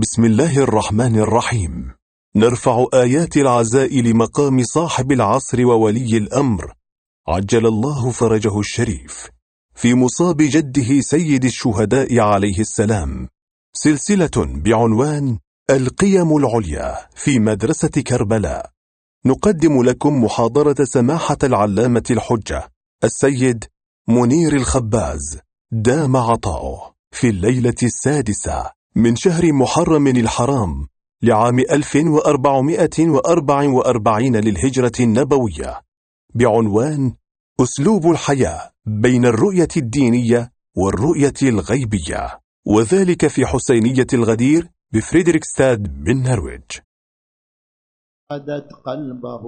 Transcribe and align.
بسم 0.00 0.24
الله 0.24 0.58
الرحمن 0.58 1.18
الرحيم. 1.18 1.94
نرفع 2.36 2.86
آيات 2.94 3.36
العزاء 3.36 4.00
لمقام 4.00 4.62
صاحب 4.62 5.12
العصر 5.12 5.66
وولي 5.66 6.16
الأمر. 6.16 6.74
عجل 7.28 7.66
الله 7.66 8.10
فرجه 8.10 8.58
الشريف. 8.60 9.28
في 9.74 9.94
مصاب 9.94 10.36
جده 10.36 11.00
سيد 11.00 11.44
الشهداء 11.44 12.18
عليه 12.18 12.60
السلام. 12.60 13.28
سلسلة 13.72 14.30
بعنوان 14.36 15.38
القيم 15.70 16.36
العليا 16.36 16.96
في 17.14 17.38
مدرسة 17.38 18.02
كربلاء. 18.06 18.70
نقدم 19.26 19.82
لكم 19.82 20.24
محاضرة 20.24 20.84
سماحة 20.84 21.38
العلامة 21.42 22.04
الحجة 22.10 22.68
السيد 23.04 23.64
منير 24.08 24.56
الخباز 24.56 25.38
دام 25.72 26.16
عطاؤه 26.16 26.94
في 27.10 27.28
الليلة 27.28 27.80
السادسة. 27.82 28.79
من 29.00 29.16
شهر 29.16 29.52
محرم 29.52 30.06
الحرام 30.06 30.88
لعام 31.22 31.58
1444 31.58 34.36
للهجرة 34.36 34.92
النبوية. 35.00 35.80
بعنوان 36.34 37.14
أسلوب 37.60 38.10
الحياة 38.10 38.70
بين 38.86 39.24
الرؤية 39.24 39.68
الدينية 39.76 40.52
والرؤية 40.76 41.34
الغيبية 41.42 42.40
وذلك 42.66 43.26
في 43.26 43.46
حسينية 43.46 44.06
الغدير 44.14 44.68
بفريدريكستاد 44.92 46.04
بالنرويج 46.04 46.62
قدت 48.30 48.68
قلبه 48.86 49.42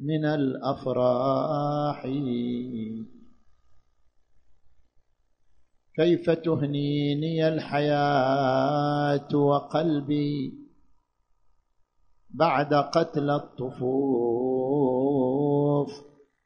من 0.00 0.24
الأفراح. 0.24 2.06
كيف 5.98 6.30
تهنيني 6.30 7.48
الحياة 7.48 9.36
وقلبي 9.36 10.54
بعد 12.30 12.74
قتل 12.74 13.30
الطفوف 13.30 13.88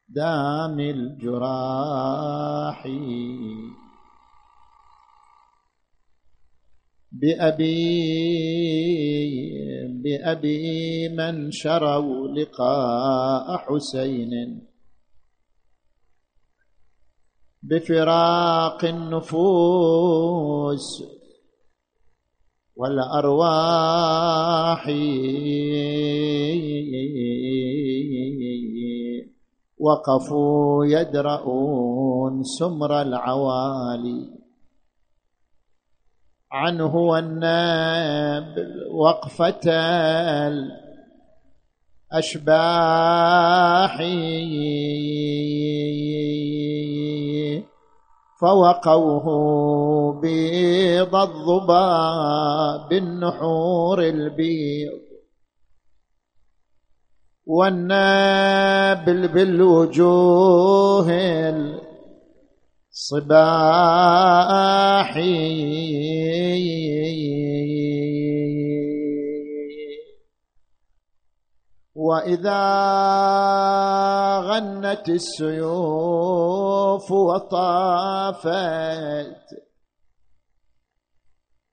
دام 0.09 0.79
الجراح؟ 0.79 2.87
بأبي 7.11 7.93
بأبي 10.03 11.09
من 11.09 11.51
شروا 11.51 12.27
لقاء 12.27 13.57
حسين 13.57 14.72
بفراق 17.63 18.85
النفوس 18.85 21.03
والأرواح. 22.75 24.87
وقفوا 29.79 30.85
يدرؤون 30.85 32.43
سمر 32.43 33.01
العوالي. 33.01 34.29
عنه 36.51 36.95
والناب 36.95 38.55
وقفة 38.91 39.71
الأشباح. 42.11 44.01
فوقوه 48.43 49.27
بيض 50.21 51.15
الظبا 51.15 52.87
بالنحور 52.89 54.01
البيض 54.03 54.99
والنابل 57.45 59.27
بالوجوه 59.27 61.09
الصباحي 62.91 63.33
واذا 72.13 72.63
غنت 74.39 75.09
السيوف 75.09 77.11
وطافت 77.11 78.53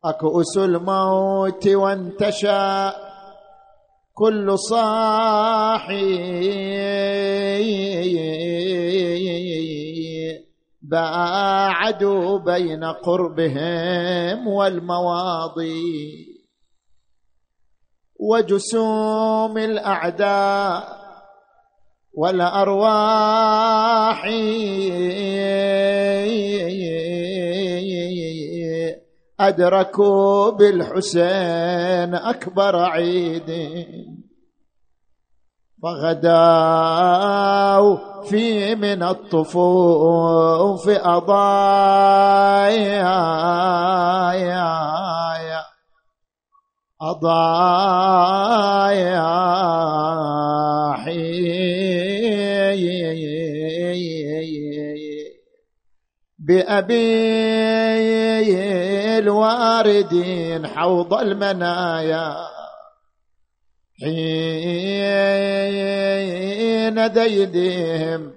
اكؤس 0.04 0.58
الموت 0.58 1.68
وانتشى 1.68 2.90
كل 4.14 4.58
صاحي 4.58 6.20
باعدوا 10.82 12.38
بين 12.38 12.84
قربهم 12.84 14.48
والمواضي 14.48 16.29
وجسوم 18.22 19.58
الأعداء 19.58 21.00
والأرواح. 22.14 24.24
أدركوا 29.40 30.50
بالحسين 30.50 32.14
أكبر 32.14 32.76
عيد. 32.76 33.50
فغداوا 35.82 37.00
في 38.22 38.74
من 38.74 39.02
الطفوف 39.02 40.88
أضايا. 40.88 41.40
أضايا 47.02 48.90
بأبي 56.38 57.18
الواردين 59.18 60.66
حوض 60.66 61.14
المنايا. 61.14 62.36
حين 64.00 65.20
ديدهم 67.12 68.32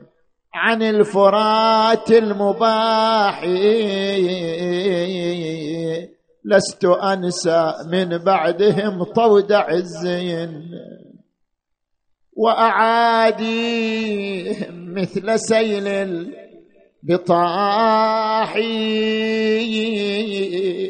عن 0.54 0.84
الفرات 0.84 2.12
المباح 2.12 3.44
لست 6.46 6.86
أنسى 6.86 7.74
من 7.88 8.18
بعدهم 8.18 9.04
طود 9.04 9.52
عزين 9.52 10.70
وأعاديهم 12.34 13.74
مثل 14.94 15.40
سيل 15.40 15.88
البطاحي 17.04 18.60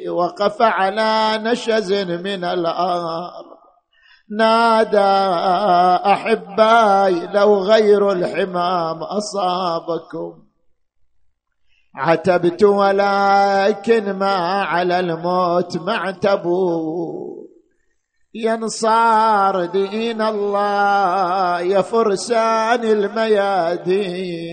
وقف 0.09 0.61
على 0.61 1.39
نشز 1.43 1.93
من 1.93 2.43
الأرض. 2.43 3.43
نادى 4.29 4.97
أحباي 6.13 7.27
لو 7.33 7.57
غير 7.57 8.11
الحمام 8.11 9.03
أصابكم. 9.03 10.43
عتبت 11.95 12.63
ولكن 12.63 14.11
ما 14.11 14.35
على 14.63 14.99
الموت 14.99 15.77
معتبوا 15.77 17.33
ينصار 18.35 19.65
دين 19.65 20.21
الله 20.21 21.61
يا 21.61 21.81
فرسان 21.81 22.83
الميادين. 22.83 24.43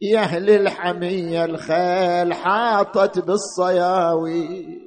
يا 0.00 0.20
أهل 0.20 0.50
الحمية 0.50 1.44
الخيل 1.44 2.34
حاطت 2.34 3.18
بالصياوي 3.18 4.82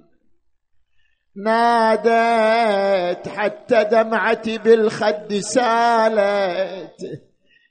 نادت 1.46 3.28
حتى 3.28 3.84
دمعتي 3.84 4.58
بالخد 4.58 5.34
سالت. 5.34 7.25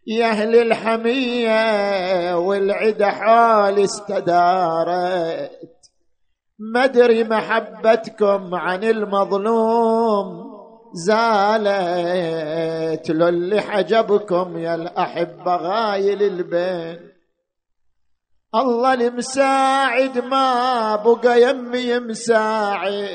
يا 0.07 0.27
أهل 0.27 0.57
الحمية 0.57 2.37
والعدا 2.39 3.11
حول 3.11 3.79
استدارت. 3.79 5.51
مدري 6.75 7.25
محبتكم 7.25 8.55
عن 8.55 8.85
المظلوم 8.85 10.55
زالت 10.95 11.71
لو 13.11 13.29
اللي 13.29 13.61
حجبكم 13.61 14.59
يا 14.59 14.75
الأحبة 14.75 15.57
غايل 15.57 16.23
البين. 16.23 17.11
الله 18.55 18.95
المساعد 18.95 20.19
ما 20.19 20.97
بقى 20.97 21.43
يمي 21.43 21.99
مساعد. 21.99 23.09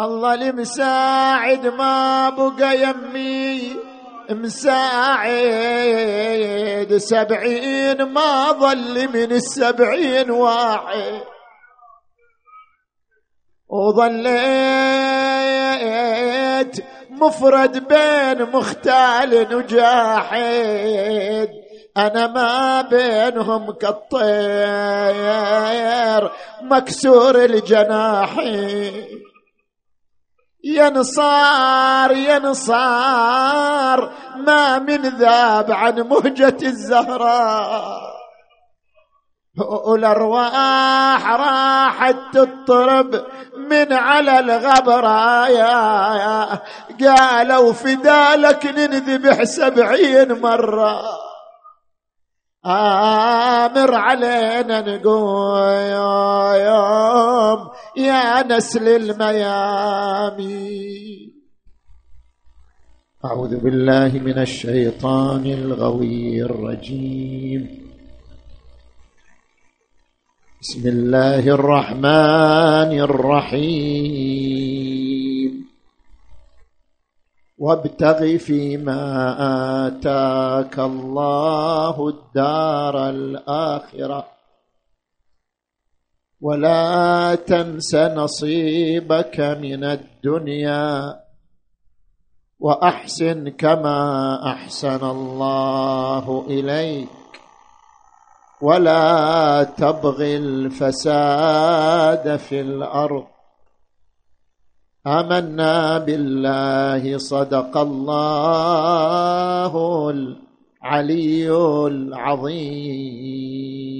الله 0.00 0.34
المساعد 0.34 1.66
ما 1.66 2.30
بقى 2.30 2.82
يمي 2.82 3.76
مساعد 4.32 5.30
سبعين 6.96 8.02
ما 8.02 8.52
ظل 8.52 9.08
من 9.08 9.32
السبعين 9.32 10.30
واحد. 10.30 11.22
وظليت 13.68 15.20
مفرد 17.10 17.88
بين 17.88 18.42
مختال 18.42 19.54
وجاحد 19.54 21.48
أنا 21.96 22.26
ما 22.26 22.82
بينهم 22.82 23.72
كالطير 23.72 24.30
مكسور 26.62 27.44
الجناحين. 27.44 29.29
ينصار 30.64 32.12
ينصار. 32.12 34.12
ما 34.36 34.78
من 34.78 35.02
ذاب 35.02 35.72
عن 35.72 36.00
مهجة 36.00 36.56
الزهراء 36.62 38.10
والارواح 39.86 41.30
راحت 41.30 42.16
تضطرب 42.32 43.24
من 43.56 43.92
على 43.92 44.38
الغبرة. 44.38 45.48
يا 45.48 46.58
قالوا 47.00 47.72
فدالك 47.72 48.66
ننذبح 48.66 49.44
سبعين 49.44 50.40
مرة. 50.40 51.02
آمر 52.66 53.94
علينا 53.94 54.80
نقول 54.80 55.70
يا 57.96 58.42
نسل 58.42 58.88
الميامي. 58.88 60.60
أعوذ 63.24 63.56
بالله 63.56 64.08
من 64.08 64.38
الشيطان 64.38 65.46
الغوي 65.46 66.42
الرجيم. 66.42 67.80
بسم 70.60 70.88
الله 70.88 71.48
الرحمن 71.48 73.00
الرحيم. 73.08 75.09
وابتغ 77.60 78.36
فيما 78.36 79.36
آتاك 79.86 80.78
الله 80.78 82.08
الدار 82.08 83.08
الآخرة. 83.08 84.26
ولا 86.40 87.34
تنس 87.34 87.94
نصيبك 87.94 89.40
من 89.40 89.84
الدنيا 89.84 91.20
وأحسن 92.60 93.48
كما 93.48 94.00
أحسن 94.52 95.04
الله 95.04 96.44
إليك. 96.48 97.08
ولا 98.60 99.64
تبغي 99.64 100.36
الفساد 100.36 102.36
في 102.36 102.60
الأرض. 102.60 103.26
آمنا 105.06 105.98
بالله 105.98 107.18
صدق 107.18 107.76
الله 107.76 110.10
العلي 110.10 111.50
العظيم. 111.86 113.99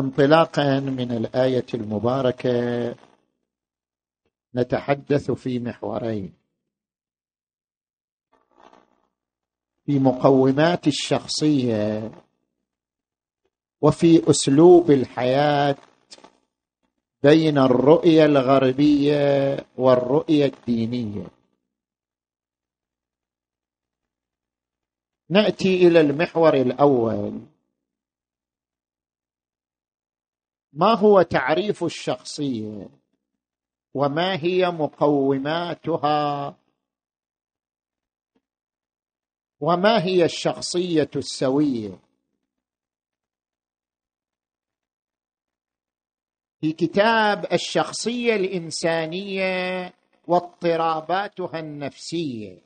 انطلاقا 0.00 0.80
من 0.80 1.12
الآية 1.12 1.66
المباركة. 1.74 2.94
نتحدث 4.54 5.30
في 5.30 5.58
محورين. 5.58 6.34
في 9.86 9.98
مقومات 9.98 10.86
الشخصية 10.86 12.10
وفي 13.80 14.30
أسلوب 14.30 14.90
الحياة 14.90 15.76
بين 17.22 17.58
الرؤية 17.58 18.24
الغربية 18.24 19.56
والرؤية 19.76 20.46
الدينية. 20.46 21.26
نأتي 25.30 25.86
إلى 25.86 26.00
المحور 26.00 26.54
الأول. 26.54 27.40
ما 30.76 30.94
هو 30.94 31.22
تعريف 31.22 31.84
الشخصية؟ 31.84 32.88
وما 33.94 34.44
هي 34.44 34.70
مقوماتها؟ 34.70 36.56
وما 39.60 40.04
هي 40.04 40.24
الشخصية 40.24 41.10
السوية؟ 41.16 41.98
في 46.60 46.72
كتاب 46.72 47.52
الشخصية 47.52 48.34
الإنسانية 48.36 49.92
واضطراباتها 50.28 51.58
النفسية. 51.60 52.58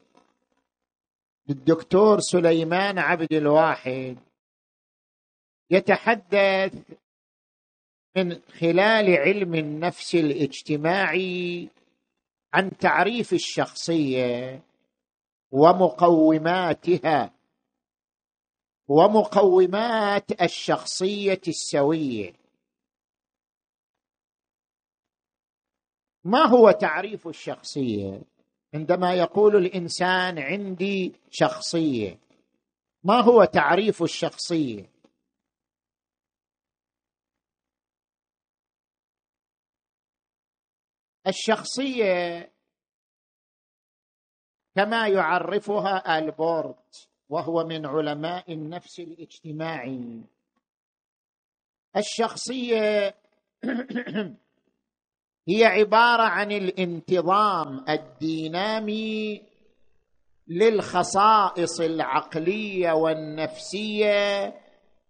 للدكتور 1.48 2.20
سليمان 2.20 2.98
عبد 2.98 3.32
الواحد 3.32 4.16
يتحدث 5.70 6.74
من 8.18 8.40
خلال 8.60 9.16
علم 9.16 9.54
النفس 9.54 10.14
الاجتماعي 10.14 11.68
عن 12.52 12.76
تعريف 12.78 13.32
الشخصية 13.32 14.62
ومقوماتها 15.50 17.34
ومقومات 18.88 20.42
الشخصية 20.42 21.40
السوية. 21.48 22.32
ما 26.24 26.44
هو 26.44 26.70
تعريف 26.70 27.28
الشخصية؟ 27.28 28.22
عندما 28.74 29.14
يقول 29.14 29.56
الإنسان 29.56 30.38
عندي 30.38 31.12
شخصية 31.30 32.18
ما 33.04 33.20
هو 33.20 33.44
تعريف 33.44 34.02
الشخصية؟ 34.02 34.97
الشخصية 41.28 42.50
كما 44.76 45.08
يعرفها 45.08 46.18
آلبورت 46.18 47.08
وهو 47.28 47.64
من 47.64 47.86
علماء 47.86 48.52
النفس 48.52 49.00
الاجتماعي. 49.00 50.22
الشخصية 51.96 53.14
هي 55.48 55.64
عبارة 55.64 56.22
عن 56.22 56.52
الانتظام 56.52 57.84
الدينامي 57.88 59.42
للخصائص 60.48 61.80
العقلية 61.80 62.92
والنفسية 62.92 64.54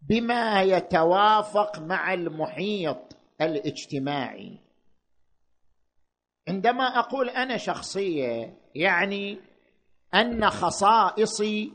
بما 0.02 0.62
يتوافق 0.62 1.78
مع 1.78 2.14
المحيط 2.14 3.16
الاجتماعي. 3.40 4.67
عندما 6.48 6.84
أقول 6.84 7.28
أنا 7.28 7.56
شخصية 7.56 8.54
يعني 8.74 9.38
أن 10.14 10.50
خصائصي 10.50 11.72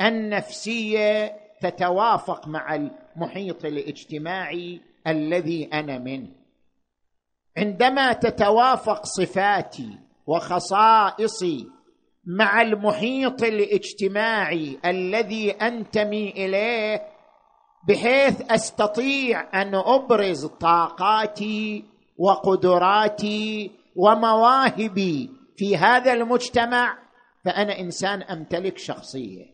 النفسيه 0.00 1.36
تتوافق 1.60 2.48
مع 2.48 2.74
المحيط 2.74 3.64
الاجتماعي 3.64 4.80
الذي 5.06 5.64
أنا 5.72 5.98
منه. 5.98 6.28
عندما 7.56 8.12
تتوافق 8.12 9.04
صفاتي 9.04 9.98
وخصائصي 10.26 11.66
مع 12.26 12.62
المحيط 12.62 13.42
الاجتماعي 13.42 14.78
الذي 14.84 15.50
أنتمي 15.50 16.30
إليه 16.30 17.02
بحيث 17.88 18.52
أستطيع 18.52 19.62
أن 19.62 19.74
أبرز 19.74 20.46
طاقاتي 20.46 21.84
وقدراتي 22.18 23.70
ومواهبي 23.98 25.30
في 25.56 25.76
هذا 25.76 26.12
المجتمع 26.12 26.98
فأنا 27.44 27.78
إنسان 27.78 28.22
أمتلك 28.22 28.78
شخصية. 28.78 29.44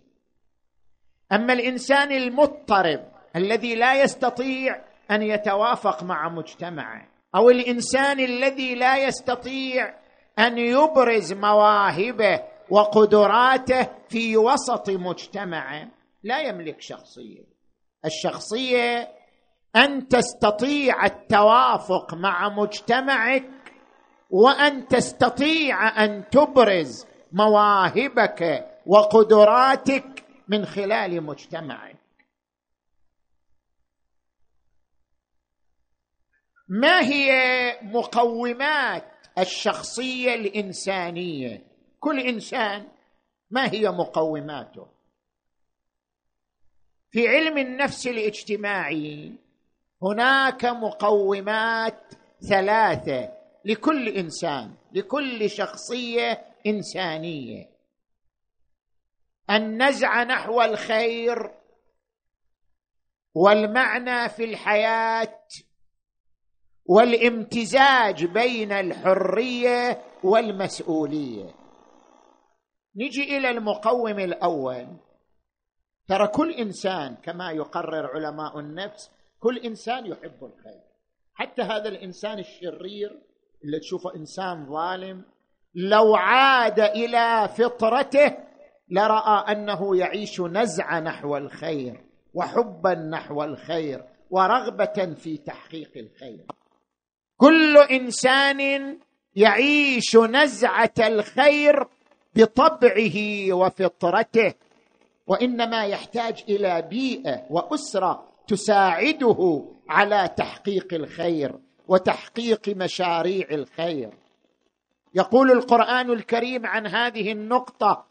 أما 1.32 1.52
الإنسان 1.52 2.12
المضطرب 2.12 3.00
الذي 3.36 3.74
لا 3.74 4.02
يستطيع 4.02 4.84
أن 5.10 5.22
يتوافق 5.22 6.02
مع 6.02 6.28
مجتمعه 6.28 7.08
أو 7.34 7.50
الإنسان 7.50 8.20
الذي 8.20 8.74
لا 8.74 8.96
يستطيع 8.96 9.94
أن 10.38 10.58
يبرز 10.58 11.32
مواهبه 11.32 12.40
وقدراته 12.70 13.88
في 14.08 14.36
وسط 14.36 14.90
مجتمعه 14.90 15.88
لا 16.22 16.40
يملك 16.40 16.80
شخصية. 16.80 17.44
الشخصية 18.04 19.08
أن 19.76 20.08
تستطيع 20.08 21.06
التوافق 21.06 22.14
مع 22.14 22.48
مجتمعك 22.48 23.44
وأن 24.34 24.88
تستطيع 24.88 26.04
أن 26.04 26.24
تبرز 26.30 27.06
مواهبك 27.32 28.70
وقدراتك 28.86 30.24
من 30.48 30.64
خلال 30.64 31.22
مجتمعك. 31.22 31.96
ما 36.68 37.00
هي 37.00 37.30
مقومات 37.82 39.04
الشخصية 39.38 40.34
الإنسانية؟ 40.34 41.66
كل 42.00 42.20
إنسان 42.20 42.88
ما 43.50 43.72
هي 43.72 43.88
مقوماته؟ 43.88 44.86
في 47.10 47.28
علم 47.28 47.58
النفس 47.58 48.06
الاجتماعي 48.06 49.32
هناك 50.02 50.64
مقومات 50.64 52.12
ثلاثة. 52.48 53.33
لكل 53.64 54.09
إنسان 54.09 54.75
لكل 54.92 55.50
شخصية 55.50 56.47
إنسانية. 56.66 57.71
النزعه 59.50 60.25
نحو 60.25 60.62
الخير 60.62 61.50
والمعنى 63.35 64.28
في 64.28 64.44
الحياة 64.44 65.38
والامتزاج 66.87 68.25
بين 68.25 68.73
الحرية 68.73 70.02
والمسؤولية. 70.25 71.54
نجي 72.97 73.37
إلى 73.37 73.50
المقوم 73.50 74.18
الأول. 74.18 74.97
ترى 76.09 76.28
كل 76.28 76.52
إنسان 76.52 77.16
كما 77.16 77.50
يقرر 77.50 78.06
علماء 78.06 78.59
النفس 78.59 79.11
كل 79.40 79.59
إنسان 79.59 80.06
يحب 80.06 80.44
الخير. 80.44 80.83
حتى 81.35 81.62
هذا 81.62 81.88
الإنسان 81.88 82.38
الشرير 82.38 83.23
اللي 83.64 83.78
تشوفه 83.78 84.14
إنسان 84.16 84.66
ظالم 84.66 85.25
لو 85.75 86.16
عاد 86.16 86.80
إلى 86.80 87.49
فطرته 87.49 88.37
لرأى 88.88 89.52
أنه 89.52 89.97
يعيش 89.97 90.40
نزعه 90.40 91.00
نحو 91.00 91.37
الخير 91.37 92.04
وحبا 92.35 92.94
نحو 92.94 93.44
الخير 93.44 94.04
ورغبة 94.30 95.14
في 95.14 95.37
تحقيق 95.37 95.90
الخير. 95.97 96.47
كل 97.37 97.76
إنسان 97.78 98.99
يعيش 99.37 100.16
نزعة 100.16 100.94
الخير 101.00 101.87
بطبعه 102.37 103.16
وفطرته 103.52 104.54
وإنما 105.26 105.85
يحتاج 105.85 106.44
إلى 106.49 106.83
بيئة 106.83 107.47
وأسرة 107.50 108.28
تساعده 108.49 109.64
على 109.88 110.30
تحقيق 110.37 110.94
الخير. 110.94 111.59
وتحقيق 111.88 112.68
مشاريع 112.68 113.46
الخير. 113.50 114.10
يقول 115.14 115.50
القرآن 115.50 116.10
الكريم 116.10 116.66
عن 116.66 116.86
هذه 116.86 117.32
النقطة 117.32 118.04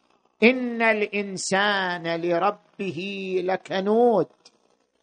إن 0.43 0.81
الإنسان 0.81 2.21
لربه 2.21 3.41
لكنود 3.43 4.27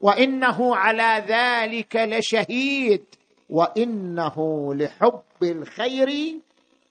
وإنه 0.00 0.76
على 0.76 1.24
ذلك 1.28 1.96
لشهيد 1.96 3.04
وإنه 3.50 4.68
لحب 4.74 5.22
الخير 5.42 6.34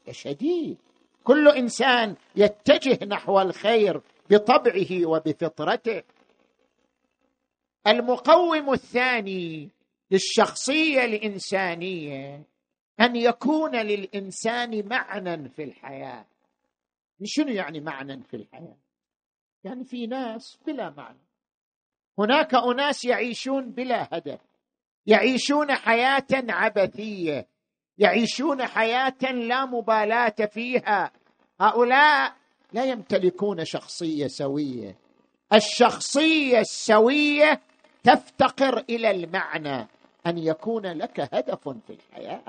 لشديد. 0.08 0.78
كل 1.24 1.48
إنسان 1.48 2.16
يتجه 2.36 3.06
نحو 3.06 3.42
الخير 3.42 4.02
بطبعه 4.30 5.06
وبفطرته. 5.06 6.04
المقوم 7.88 8.74
الثاني 8.74 9.70
للشخصية 10.12 11.06
الإنسانية 11.06 12.44
أن 13.00 13.16
يكون 13.16 13.76
للإنسان 13.76 14.88
معنى 14.88 15.50
في 15.50 15.64
الحياة. 15.64 16.26
شنو 17.24 17.48
يعني 17.48 17.80
معنى 17.80 18.24
في 18.24 18.38
الحياة؟ 18.38 18.78
يعني 19.64 19.84
في 19.84 20.08
ناس 20.08 20.58
بلا 20.68 20.90
معنى. 20.90 21.18
هناك 22.20 22.56
أناس 22.56 23.06
يعيشون 23.06 23.72
بلا 23.72 24.08
هدف 24.12 24.40
يعيشون 25.06 25.76
حياة 25.76 26.28
عبثية 26.32 27.48
يعيشون 27.98 28.66
حياة 28.66 29.32
لا 29.32 29.66
مبالاة 29.66 30.36
فيها. 30.52 31.12
هؤلاء 31.62 32.36
لا 32.74 32.86
يمتلكون 32.86 33.66
شخصية 33.66 34.28
سوية. 34.28 34.96
الشخصية 35.54 36.60
السوية 36.60 37.62
تفتقر 38.04 38.78
إلى 38.90 39.12
المعنى. 39.12 39.88
أن 40.28 40.38
يكون 40.38 40.86
لك 40.86 41.30
هدف 41.34 41.70
في 41.70 41.94
الحياة. 41.94 42.42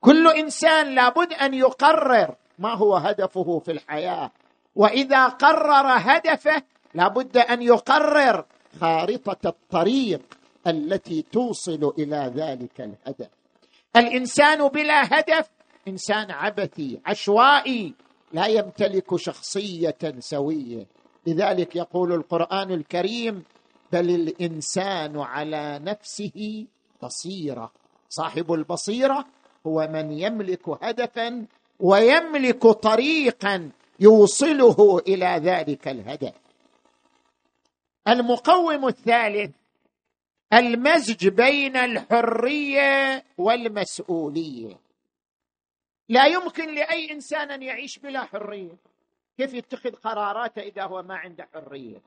كل 0.00 0.28
إنسان 0.28 0.94
لابد 0.94 1.32
أن 1.32 1.54
يقرر 1.54 2.34
ما 2.58 2.74
هو 2.74 2.96
هدفه 2.96 3.58
في 3.58 3.72
الحياة. 3.72 4.30
وإذا 4.76 5.28
قرر 5.28 5.86
هدفه 5.86 6.62
لابد 6.94 7.36
أن 7.36 7.62
يقرر 7.62 8.44
خارطة 8.80 9.48
الطريق 9.48 10.20
التي 10.66 11.24
توصل 11.32 11.92
إلى 11.98 12.32
ذلك 12.36 12.80
الهدف. 12.80 13.28
الإنسان 13.96 14.68
بلا 14.68 15.18
هدف 15.18 15.48
إنسان 15.88 16.30
عبثي 16.30 17.00
عشوائي 17.06 17.94
لا 18.32 18.46
يمتلك 18.46 19.16
شخصية 19.16 19.98
سوية. 20.18 20.86
لذلك 21.26 21.76
يقول 21.76 22.12
القرآن 22.12 22.70
الكريم 22.70 23.44
بل 23.92 24.10
الإنسان 24.10 25.18
على 25.18 25.78
نفسه 25.82 26.66
بصيرة. 27.02 27.72
صاحب 28.08 28.52
البصيرة 28.52 29.26
هو 29.66 29.88
من 29.92 30.12
يملك 30.12 30.68
هدفا 30.68 31.46
ويملك 31.80 32.62
طريقا 32.66 33.70
يوصله 34.00 34.98
إلى 34.98 35.26
ذلك 35.26 35.88
الهدف. 35.88 36.34
المقوم 38.08 38.88
الثالث 38.88 39.50
المزج 40.52 41.28
بين 41.28 41.76
الحرية 41.76 43.24
والمسؤولية. 43.38 44.76
لا 46.08 46.26
يمكن 46.26 46.74
لأي 46.74 47.12
إنسان 47.12 47.50
أن 47.50 47.62
يعيش 47.62 47.98
بلا 47.98 48.24
حرية. 48.24 48.76
كيف 49.38 49.54
يتخذ 49.54 49.90
قراراته 49.90 50.62
إذا 50.62 50.84
هو 50.84 51.02
ما 51.02 51.14
عنده 51.14 51.48
حرية؟ 51.54 52.00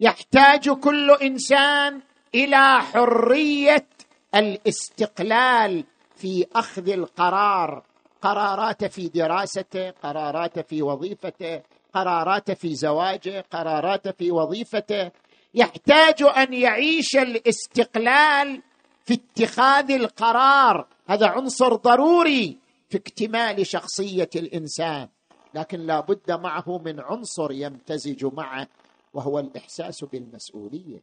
يحتاج 0.00 0.70
كل 0.70 1.10
إنسان 1.10 2.00
إلى 2.34 2.80
حرية 2.82 3.86
الاستقلال 4.34 5.84
في 6.16 6.46
أخذ 6.54 6.88
القرار. 6.88 7.82
قرارات 8.22 8.84
في 8.84 9.08
دراسته 9.08 9.90
قرارات 9.90 10.58
في 10.58 10.82
وظيفته 10.82 11.62
قرارات 11.94 12.50
في 12.50 12.74
زواجه 12.74 13.44
قرارات 13.50 14.08
في 14.08 14.30
وظيفته. 14.30 15.10
يحتاج 15.54 16.22
أن 16.22 16.54
يعيش 16.54 17.16
الاستقلال 17.16 18.62
في 19.04 19.14
اتخاذ 19.14 19.90
القرار. 19.90 20.86
هذا 21.08 21.26
عنصر 21.26 21.74
ضروري 21.74 22.58
في 22.88 22.96
اكتمال 22.96 23.66
شخصية 23.66 24.30
الإنسان 24.36 25.08
لكن 25.54 25.80
لا 25.80 26.00
بد 26.00 26.30
معه 26.30 26.80
من 26.84 27.00
عنصر 27.00 27.52
يمتزج 27.52 28.24
معه. 28.34 28.68
وهو 29.16 29.38
الإحساس 29.38 30.04
بالمسؤولية. 30.04 31.00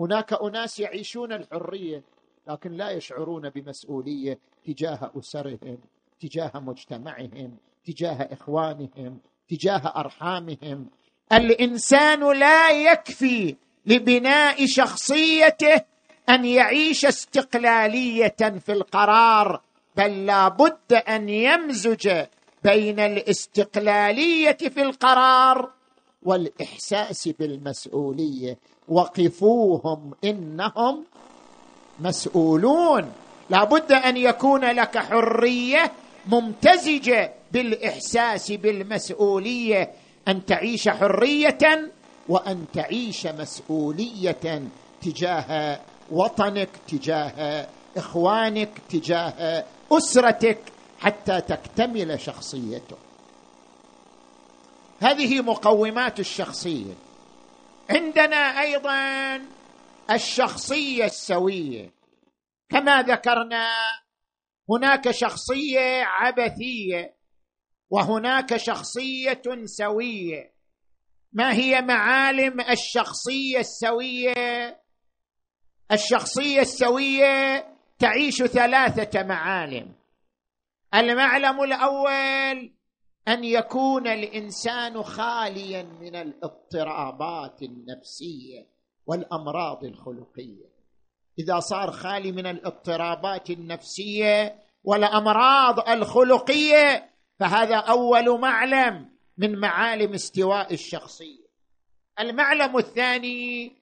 هناك 0.00 0.32
أناس 0.32 0.80
يعيشون 0.80 1.32
الحرية 1.32 2.02
لكن 2.48 2.72
لا 2.72 2.90
يشعرون 2.90 3.48
بمسؤولية 3.50 4.38
تجاه 4.66 5.10
أسرهم 5.18 5.78
تجاه 6.20 6.52
مجتمعهم 6.54 7.56
تجاه 7.86 8.28
إخوانهم 8.32 9.18
تجاه 9.48 9.92
أرحامهم. 9.96 10.86
الإنسان 11.32 12.38
لا 12.38 12.70
يكفي 12.70 13.56
لبناء 13.86 14.66
شخصيته 14.66 15.80
أن 16.28 16.44
يعيش 16.44 17.04
استقلالية 17.06 18.36
في 18.58 18.72
القرار 18.72 19.60
بل 19.96 20.26
لا 20.26 20.48
بد 20.48 20.92
أن 20.92 21.28
يمزج 21.28 22.26
بين 22.64 23.00
الاستقلالية 23.00 24.52
في 24.56 24.82
القرار 24.82 25.83
والإحساس 26.24 27.28
بالمسؤولية. 27.28 28.58
وقفوهم 28.88 30.10
إنهم 30.24 31.04
مسؤولون. 32.00 33.12
لا 33.50 33.64
بد 33.64 33.92
أن 33.92 34.16
يكون 34.16 34.64
لك 34.64 34.98
حرية 34.98 35.92
ممتزجة 36.26 37.32
بالإحساس 37.52 38.52
بالمسؤولية. 38.52 39.90
أن 40.28 40.46
تعيش 40.46 40.88
حرية 40.88 41.92
وأن 42.28 42.64
تعيش 42.72 43.26
مسؤولية 43.26 44.62
تجاه 45.02 45.80
وطنك 46.10 46.68
تجاه 46.88 47.66
إخوانك 47.96 48.70
تجاه 48.90 49.64
أسرتك 49.92 50.58
حتى 50.98 51.40
تكتمل 51.40 52.20
شخصيتك. 52.20 52.96
هذه 55.00 55.42
مقومات 55.42 56.20
الشخصية. 56.20 56.94
عندنا 57.90 58.60
أيضا 58.60 59.40
الشخصية 60.10 61.04
السوية. 61.04 61.90
كما 62.68 63.02
ذكرنا 63.02 63.68
هناك 64.70 65.10
شخصية 65.10 66.04
عبثية 66.04 67.16
وهناك 67.90 68.56
شخصية 68.56 69.42
سوية. 69.64 70.54
ما 71.32 71.52
هي 71.52 71.82
معالم 71.82 72.60
الشخصية 72.60 73.58
السوية؟ 73.58 74.80
الشخصية 75.92 76.60
السوية 76.60 77.66
تعيش 77.98 78.42
ثلاثة 78.42 79.22
معالم. 79.22 79.94
المعلم 80.94 81.62
الأول 81.62 82.73
أن 83.28 83.44
يكون 83.44 84.06
الإنسان 84.06 85.02
خاليا 85.02 85.82
من 85.82 86.16
الاضطرابات 86.16 87.62
النفسية 87.62 88.66
والأمراض 89.06 89.84
الخلقية. 89.84 90.74
إذا 91.38 91.60
صار 91.60 91.90
خالي 91.90 92.32
من 92.32 92.46
الاضطرابات 92.46 93.50
النفسية 93.50 94.58
والأمراض 94.84 95.88
الخلقية 95.88 97.10
فهذا 97.40 97.76
أول 97.76 98.40
معلم 98.40 99.08
من 99.38 99.58
معالم 99.58 100.14
استواء 100.14 100.74
الشخصية. 100.74 101.44
المعلم 102.20 102.78
الثاني 102.78 103.72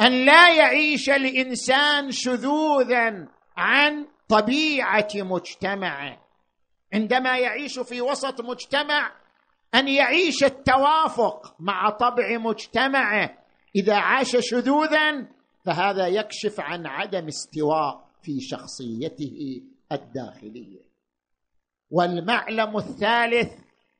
أن 0.00 0.24
لا 0.24 0.54
يعيش 0.56 1.10
الإنسان 1.10 2.10
شذوذا 2.10 3.28
عن 3.56 4.06
طبيعة 4.28 5.08
مجتمعه. 5.14 6.19
عندما 6.94 7.38
يعيش 7.38 7.78
في 7.78 8.00
وسط 8.00 8.40
مجتمع 8.40 9.12
أن 9.74 9.88
يعيش 9.88 10.44
التوافق 10.44 11.54
مع 11.60 11.90
طبع 11.90 12.38
مجتمعه. 12.38 13.38
إذا 13.76 13.96
عاش 13.96 14.36
شذوذا 14.40 15.26
فهذا 15.64 16.06
يكشف 16.06 16.60
عن 16.60 16.86
عدم 16.86 17.26
استواء 17.26 18.04
في 18.22 18.40
شخصيته 18.40 19.62
الداخلية. 19.92 20.80
والمعلم 21.90 22.76
الثالث 22.76 23.52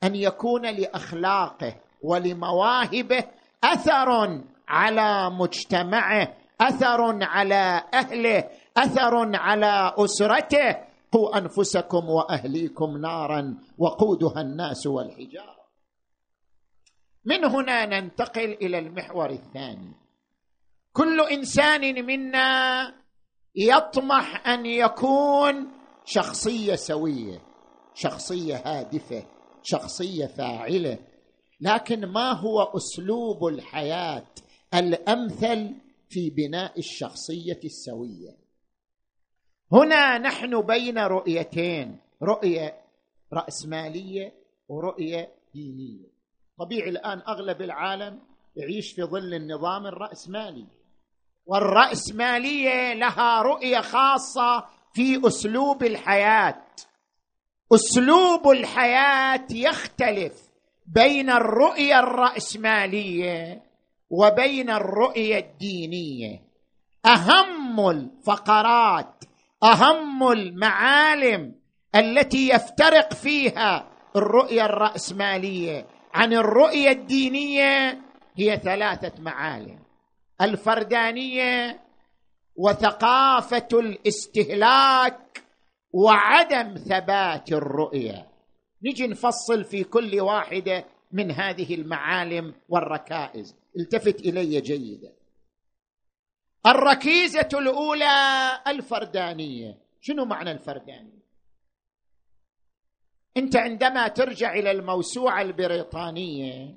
أن 0.04 0.14
يكون 0.14 0.66
لأخلاقه 0.66 1.76
ولمواهبه 2.02 3.24
أثر 3.64 4.40
على 4.68 5.30
مجتمعه 5.30 6.36
أثر 6.60 7.24
على 7.24 7.82
أهله 7.94 8.48
أثر 8.76 9.36
على 9.36 9.94
أسرته. 9.98 10.89
قوا 11.12 11.38
انفسكم 11.38 12.08
واهليكم 12.08 12.96
نارا 12.96 13.58
وقودها 13.78 14.40
الناس 14.40 14.86
والحجارة. 14.86 15.60
من 17.24 17.44
هنا 17.44 17.86
ننتقل 17.86 18.52
إلى 18.52 18.78
المحور 18.78 19.30
الثاني. 19.30 19.94
كل 20.92 21.20
إنسان 21.20 22.06
منا 22.06 22.94
يطمح 23.54 24.48
أن 24.48 24.66
يكون 24.66 25.68
شخصية 26.04 26.74
سوية 26.74 27.42
شخصية 27.94 28.56
هادفة 28.56 29.26
شخصية 29.62 30.26
فاعلة. 30.26 30.98
لكن 31.60 32.06
ما 32.06 32.32
هو 32.32 32.62
أسلوب 32.62 33.46
الحياة 33.46 34.26
الأمثل 34.74 35.74
في 36.08 36.30
بناء 36.30 36.78
الشخصية 36.78 37.60
السوية؟ 37.64 38.39
هنا 39.72 40.18
نحن 40.18 40.60
بين 40.60 40.98
رؤيتين 40.98 41.98
رؤية 42.22 42.80
رأسمالية 43.32 44.32
ورؤية 44.68 45.32
دينية. 45.54 46.06
طبيعي 46.58 46.88
الآن 46.88 47.22
أغلب 47.28 47.62
العالم 47.62 48.18
يعيش 48.56 48.92
في 48.92 49.02
ظل 49.02 49.34
النظام 49.34 49.86
الرأسمالي. 49.86 50.66
والرأسمالية 51.46 52.94
لها 52.94 53.42
رؤية 53.42 53.80
خاصة 53.80 54.64
في 54.94 55.26
أسلوب 55.26 55.82
الحياة. 55.82 56.62
أسلوب 57.74 58.48
الحياة 58.48 59.46
يختلف 59.50 60.50
بين 60.86 61.30
الرؤية 61.30 61.98
الرأسمالية 61.98 63.62
وبين 64.10 64.70
الرؤية 64.70 65.38
الدينية. 65.38 66.42
أهم 67.06 67.90
الفقرات 67.90 69.24
أهم 69.62 70.32
المعالم 70.32 71.54
التي 71.94 72.48
يفترق 72.48 73.14
فيها 73.14 73.90
الرؤية 74.16 74.64
الرأسمالية 74.64 75.86
عن 76.14 76.32
الرؤية 76.32 76.90
الدينية 76.90 78.00
هي 78.36 78.56
ثلاثة 78.56 79.22
معالم. 79.22 79.78
الفردانية 80.40 81.80
وثقافة 82.56 83.68
الاستهلاك 83.72 85.42
وعدم 85.92 86.74
ثبات 86.74 87.52
الرؤية. 87.52 88.26
نجي 88.82 89.06
نفصل 89.06 89.64
في 89.64 89.84
كل 89.84 90.20
واحدة 90.20 90.84
من 91.12 91.30
هذه 91.30 91.74
المعالم 91.74 92.54
والركائز. 92.68 93.56
التفت 93.78 94.20
إلي 94.20 94.60
جيدا. 94.60 95.12
الركيزة 96.66 97.48
الأولى 97.54 98.50
الفردانية. 98.66 99.78
شنو 100.00 100.24
معنى 100.24 100.50
الفردانية؟ 100.50 101.20
أنت 103.36 103.56
عندما 103.56 104.08
ترجع 104.08 104.52
إلى 104.52 104.70
الموسوعة 104.70 105.42
البريطانية 105.42 106.74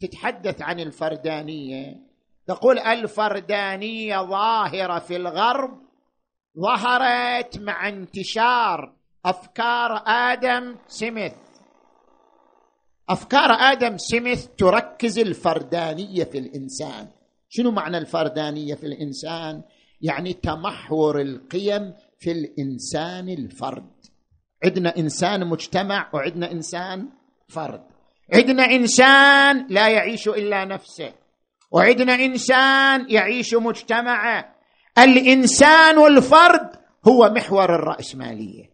تتحدث 0.00 0.62
عن 0.62 0.80
الفردانية 0.80 1.96
تقول 2.46 2.78
الفردانية 2.78 4.22
ظاهرة 4.22 4.98
في 4.98 5.16
الغرب 5.16 5.82
ظهرت 6.58 7.58
مع 7.58 7.88
انتشار 7.88 8.96
أفكار 9.24 10.02
آدم 10.06 10.76
سميث. 10.86 11.34
أفكار 13.08 13.50
آدم 13.50 13.96
سميث 13.96 14.46
تركز 14.46 15.18
الفردانية 15.18 16.24
في 16.24 16.38
الإنسان. 16.38 17.08
شنو 17.48 17.70
معنى 17.70 17.98
الفردانية 17.98 18.74
في 18.74 18.86
الإنسان؟ 18.86 19.62
يعني 20.00 20.32
تمحور 20.32 21.20
القيم 21.20 21.94
في 22.18 22.32
الإنسان 22.32 23.28
الفرد. 23.28 23.90
عندنا 24.64 24.96
إنسان 24.98 25.46
مجتمع 25.46 26.10
وعندنا 26.14 26.52
إنسان 26.52 27.08
فرد. 27.48 27.82
عندنا 28.34 28.64
إنسان 28.64 29.66
لا 29.70 29.88
يعيش 29.88 30.28
إلا 30.28 30.64
نفسه. 30.64 31.12
وعندنا 31.70 32.14
إنسان 32.14 33.06
يعيش 33.10 33.54
مجتمعه. 33.54 34.54
الإنسان 34.98 35.98
والفرد 35.98 36.70
هو 37.08 37.30
محور 37.36 37.74
الرأسمالية. 37.74 38.70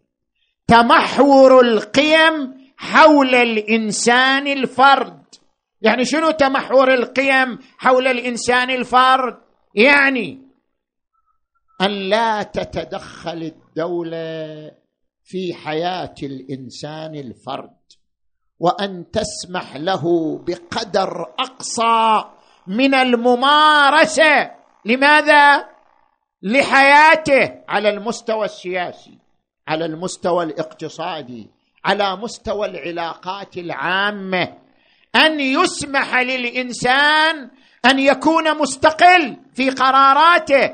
تمحور 0.66 1.60
القيم 1.60 2.54
حول 2.76 3.34
الإنسان 3.34 4.46
الفرد. 4.46 5.21
يعني 5.82 6.04
شنو 6.04 6.30
تمحور 6.30 6.94
القيم 6.94 7.58
حول 7.78 8.06
الإنسان 8.06 8.70
الفرد 8.70 9.38
يعني 9.74 10.40
أن 11.80 11.90
لا 11.90 12.42
تتدخل 12.42 13.42
الدولة 13.42 14.70
في 15.24 15.54
حياة 15.54 16.14
الإنسان 16.22 17.14
الفرد 17.14 17.76
وأن 18.58 19.10
تسمح 19.10 19.76
له 19.76 20.36
بقدر 20.38 21.22
أقصى 21.38 22.24
من 22.66 22.94
الممارسة. 22.94 24.50
لماذا؟ 24.84 25.68
لحياته 26.42 27.62
على 27.68 27.88
المستوى 27.88 28.44
السياسي 28.44 29.18
على 29.68 29.84
المستوى 29.84 30.44
الاقتصادي 30.44 31.50
على 31.84 32.16
مستوى 32.16 32.66
العلاقات 32.66 33.56
العامة. 33.56 34.61
أن 35.16 35.40
يسمح 35.40 36.16
للإنسان 36.20 37.50
أن 37.84 37.98
يكون 37.98 38.58
مستقل 38.58 39.36
في 39.54 39.70
قراراته 39.70 40.66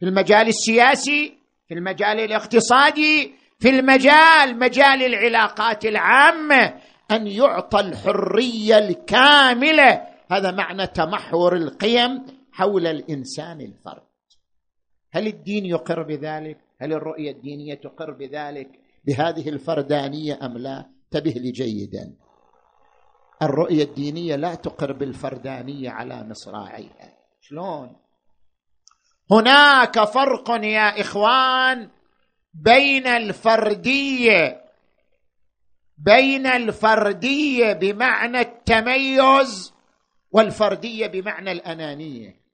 في 0.00 0.06
المجال 0.06 0.48
السياسي 0.48 1.38
في 1.68 1.74
المجال 1.74 2.20
الاقتصادي 2.20 3.34
في 3.58 3.68
المجال 3.68 4.58
مجال 4.58 5.02
العلاقات 5.02 5.84
العامة 5.84 6.74
أن 7.10 7.26
يعطى 7.26 7.80
الحرية 7.80 8.78
الكاملة. 8.78 10.02
هذا 10.30 10.50
معنى 10.50 10.86
تمحور 10.86 11.56
القيم 11.56 12.22
حول 12.52 12.86
الإنسان 12.86 13.60
الفرد. 13.60 14.02
هل 15.12 15.26
الدين 15.26 15.66
يقر 15.66 16.02
بذلك؟ 16.02 16.58
هل 16.80 16.92
الرؤية 16.92 17.30
الدينية 17.30 17.74
تقر 17.74 18.10
بذلك؟ 18.10 18.68
بهذه 19.04 19.48
الفردانية 19.48 20.38
أم 20.46 20.58
لا؟ 20.58 20.86
انتبه 21.04 21.30
لي 21.30 21.50
جيدا. 21.50 22.12
الرؤية 23.44 23.84
الدينية 23.84 24.36
لا 24.36 24.54
تقر 24.54 24.92
بالفردانية 24.92 25.90
على 25.90 26.24
مصراعيها. 26.24 27.14
شلون؟ 27.40 27.96
هناك 29.30 30.04
فرق 30.04 30.50
يا 30.50 31.00
إخوان 31.00 31.90
بين 32.54 33.06
الفردية 33.06 34.64
بين 35.98 36.46
الفردية 36.46 37.72
بمعنى 37.72 38.40
التميز 38.40 39.72
والفردية 40.30 41.06
بمعنى 41.06 41.52
الأنانية. 41.52 42.44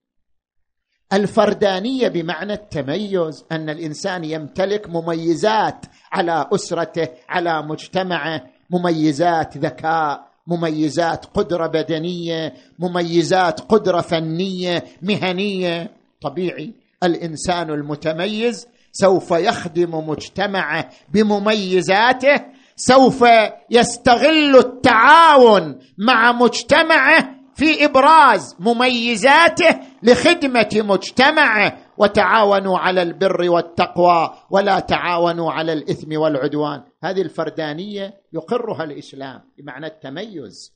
الفردانية 1.12 2.08
بمعنى 2.08 2.52
التميز 2.52 3.44
أن 3.52 3.70
الإنسان 3.70 4.24
يمتلك 4.24 4.88
مميزات 4.88 5.86
على 6.12 6.48
أسرته 6.54 7.08
على 7.28 7.62
مجتمعه 7.62 8.46
مميزات 8.70 9.56
ذكاء. 9.56 10.29
مميزات 10.50 11.26
قدرة 11.26 11.66
بدنية 11.66 12.54
مميزات 12.78 13.60
قدرة 13.60 14.00
فنية 14.00 14.84
مهنية. 15.02 15.90
طبيعي 16.22 16.72
الإنسان 17.02 17.70
المتميز 17.70 18.66
سوف 18.92 19.30
يخدم 19.30 20.08
مجتمعه 20.08 20.88
بمميزاته 21.12 22.36
سوف 22.76 23.24
يستغل 23.70 24.56
التعاون 24.56 25.78
مع 25.98 26.32
مجتمعه 26.32 27.28
في 27.54 27.84
إبراز 27.84 28.56
مميزاته 28.60 29.78
لخدمة 30.02 30.68
مجتمعه 30.74 31.78
وتعاونوا 32.00 32.78
على 32.78 33.02
البر 33.02 33.50
والتقوى 33.50 34.34
ولا 34.50 34.80
تعاونوا 34.80 35.52
على 35.52 35.72
الإثم 35.72 36.20
والعدوان. 36.20 36.82
هذه 37.04 37.22
الفردانية 37.22 38.20
يقرها 38.32 38.84
الإسلام 38.84 39.42
بمعنى 39.58 39.86
التميز. 39.86 40.74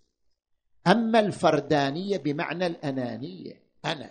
أما 0.87 1.21
الفردانية 1.21 2.17
بمعنى 2.17 2.67
الأنانية. 2.67 3.63
أنا. 3.85 4.11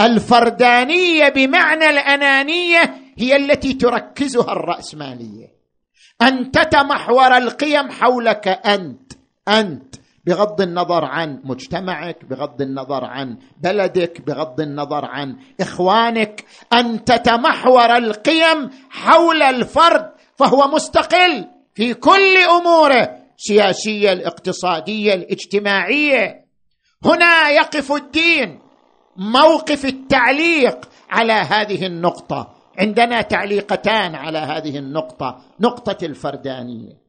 الفردانية 0.00 1.28
بمعنى 1.28 1.90
الأنانية 1.90 2.94
هي 3.18 3.36
التي 3.36 3.74
تركزها 3.74 4.52
الرأسمالية. 4.52 5.48
أن 6.22 6.50
تتمحور 6.50 7.36
القيم 7.36 7.90
حولك 7.90 8.48
أنت. 8.48 9.12
أنت. 9.48 9.94
بغض 10.26 10.60
النظر 10.60 11.04
عن 11.04 11.40
مجتمعك 11.44 12.24
بغض 12.24 12.62
النظر 12.62 13.04
عن 13.04 13.38
بلدك 13.60 14.20
بغض 14.26 14.60
النظر 14.60 15.04
عن 15.04 15.36
إخوانك 15.60 16.44
أن 16.72 17.04
تتمحور 17.04 17.96
القيم 17.96 18.70
حول 18.90 19.42
الفرد 19.42 20.10
فهو 20.36 20.68
مستقل 20.74 21.48
في 21.74 21.94
كل 21.94 22.36
أموره 22.60 23.22
السياسيه 23.38 24.12
الاقتصادية 24.12 25.14
الاجتماعية. 25.14 26.44
هنا 27.04 27.50
يقف 27.50 27.92
الدين 27.92 28.58
موقف 29.16 29.84
التعليق 29.84 30.88
على 31.10 31.32
هذه 31.32 31.86
النقطة. 31.86 32.54
عندنا 32.78 33.22
تعليقتان 33.22 34.14
على 34.14 34.38
هذه 34.38 34.78
النقطة 34.78 35.44
نقطة 35.60 36.06
الفردانية. 36.06 37.02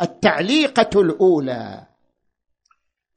التعليقة 0.00 1.00
الأولى 1.00 1.86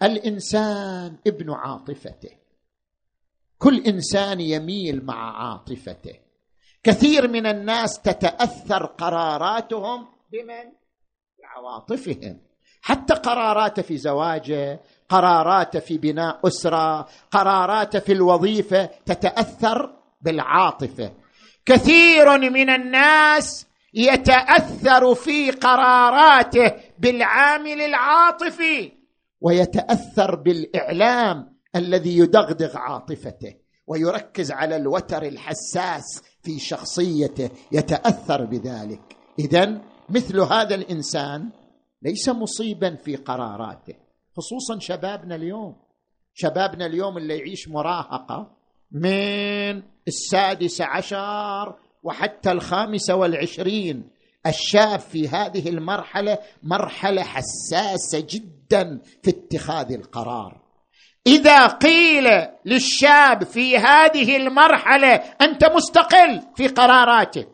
الإنسان 0.03 1.17
ابن 1.27 1.51
عاطفته. 1.51 2.29
كل 3.57 3.83
إنسان 3.88 4.41
يميل 4.41 5.05
مع 5.05 5.43
عاطفته. 5.43 6.13
كثير 6.83 7.27
من 7.27 7.45
الناس 7.45 8.01
تتأثر 8.01 8.85
قراراتهم 8.85 10.07
بمن؟ 10.31 10.71
بعواطفهم. 11.39 12.39
حتى 12.81 13.13
قراراته 13.13 13.81
في 13.81 13.97
زواجه 13.97 14.79
قراراته 15.09 15.79
في 15.79 15.97
بناء 15.97 16.47
أسرة 16.47 17.07
قراراته 17.31 17.99
في 17.99 18.12
الوظيفة 18.12 18.85
تتأثر 18.85 19.95
بالعاطفة. 20.21 21.13
كثير 21.65 22.38
من 22.38 22.69
الناس 22.69 23.67
يتأثر 23.93 25.15
في 25.15 25.51
قراراته 25.51 26.73
بالعامل 26.99 27.81
العاطفي. 27.81 28.98
ويتأثر 29.41 30.36
بالإعلام 30.36 31.56
الذي 31.75 32.17
يدغدغ 32.17 32.78
عاطفته 32.78 33.56
ويركز 33.88 34.52
على 34.52 34.75
الوتر 34.75 35.23
الحساس 35.23 36.23
في 36.41 36.60
شخصيته 36.60 37.49
يتأثر 37.71 38.45
بذلك. 38.45 39.02
اذا 39.39 39.82
مثل 40.10 40.39
هذا 40.39 40.75
الإنسان 40.75 41.49
ليس 42.02 42.30
مصيبا 42.30 42.95
في 42.95 43.15
قراراته 43.15 43.93
خصوصا 44.38 44.80
شبابنا 44.80 45.36
اليوم. 45.36 45.75
شبابنا 46.34 46.86
اليوم 46.86 47.17
اللي 47.17 47.38
يعيش 47.38 47.67
مراهقة 47.67 48.52
من 48.91 49.84
السادس 50.08 50.82
عشر 50.82 51.75
وحتى 52.04 52.52
الخامسه 52.52 53.15
والعشرين 53.15 54.10
الشاب 54.47 54.99
في 54.99 55.28
هذه 55.28 55.69
المرحلة 55.69 56.39
مرحلة 56.63 57.23
حساسة 57.23 58.19
جدا. 58.30 58.59
في 58.73 59.29
اتخاذ 59.29 59.91
القرار. 59.91 60.58
إذا 61.27 61.67
قيل 61.67 62.27
للشاب 62.65 63.43
في 63.43 63.77
هذه 63.77 64.38
المرحلة 64.38 65.13
أنت 65.41 65.65
مستقل 65.75 66.41
في 66.55 66.67
قراراتك 66.67 67.47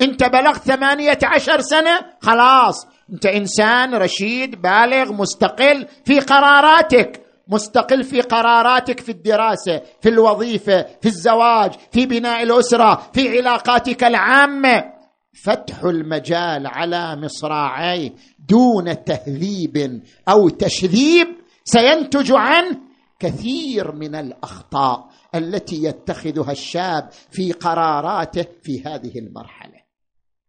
أنت 0.00 0.24
بلغت 0.24 0.62
ثمانية 0.62 1.18
عشر 1.22 1.60
سنة 1.60 2.00
خلاص 2.20 2.86
أنت 3.12 3.26
إنسان 3.26 3.94
رشيد 3.94 4.62
بالغ 4.62 5.12
مستقل 5.12 5.86
في 6.04 6.20
قراراتك. 6.20 7.20
مستقل 7.48 8.04
في 8.04 8.20
قراراتك 8.20 9.00
في 9.00 9.08
الدراسة 9.08 9.82
في 10.02 10.08
الوظيفة 10.08 10.86
في 11.02 11.06
الزواج 11.06 11.72
في 11.92 12.06
بناء 12.06 12.42
الأسرة 12.42 13.10
في 13.14 13.38
علاقاتك 13.38 14.04
العامة. 14.04 14.84
فتح 15.32 15.84
المجال 15.84 16.66
على 16.66 17.16
مصراعيه 17.16 18.10
دون 18.48 19.04
تهذيب 19.04 20.02
أو 20.28 20.48
تشذيب 20.48 21.26
سينتج 21.64 22.32
عنه 22.32 22.80
كثير 23.18 23.92
من 23.92 24.14
الأخطاء 24.14 25.08
التي 25.34 25.84
يتخذها 25.84 26.52
الشاب 26.52 27.08
في 27.30 27.52
قراراته 27.52 28.46
في 28.62 28.82
هذه 28.86 29.18
المرحلة. 29.18 29.80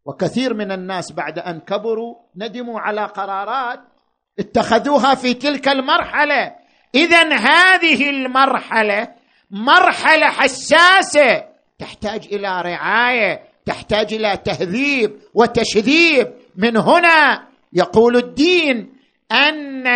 وكثير 0.06 0.54
من 0.54 0.72
الناس 0.72 1.12
بعد 1.12 1.40
أن 1.40 1.60
كبروا 1.60 2.16
ندموا 2.36 2.80
على 2.80 3.06
قرارات 3.06 3.80
اتخذوها 4.40 5.16
في 5.16 5.34
تلك 5.34 5.68
المرحلة. 5.68 6.56
اذا 6.96 7.34
هذه 7.34 8.10
المرحلة 8.10 9.08
مرحلة 9.52 10.28
حساسة 10.28 11.44
تحتاج 11.80 12.28
إلى 12.32 12.62
رعاية 12.62 13.51
تحتاج 13.66 14.14
إلى 14.14 14.38
تهذيب 14.38 15.12
وتشذيب. 15.34 16.28
من 16.56 16.78
هنا 16.78 17.48
يقول 17.74 18.18
الدين 18.18 18.94
أن 19.32 19.88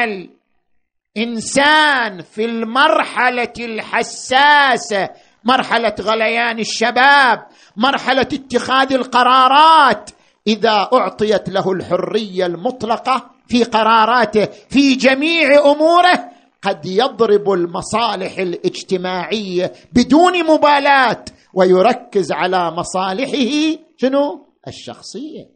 الإنسان 1.18 2.22
في 2.22 2.46
المرحلة 2.46 3.54
الحساسة 3.60 5.10
مرحلة 5.44 5.96
غليان 6.02 6.60
الشباب 6.60 7.46
مرحلة 7.78 8.22
اتخاذ 8.22 8.94
القرارات 8.94 10.10
إذا 10.48 10.90
أعطيت 10.94 11.50
له 11.50 11.72
الحرية 11.72 12.46
المطلقة 12.46 13.30
في 13.48 13.64
قراراته 13.64 14.46
في 14.70 14.96
جميع 14.96 15.72
أموره 15.72 16.30
قد 16.62 16.86
يضرب 16.86 17.52
المصالح 17.52 18.38
الاجتماعية 18.38 19.74
بدون 19.94 20.44
مبالاة. 20.48 21.26
ويركز 21.56 22.32
على 22.32 22.72
مصالحه 22.72 23.78
شنو؟ 23.98 24.46
الشخصية. 24.68 25.50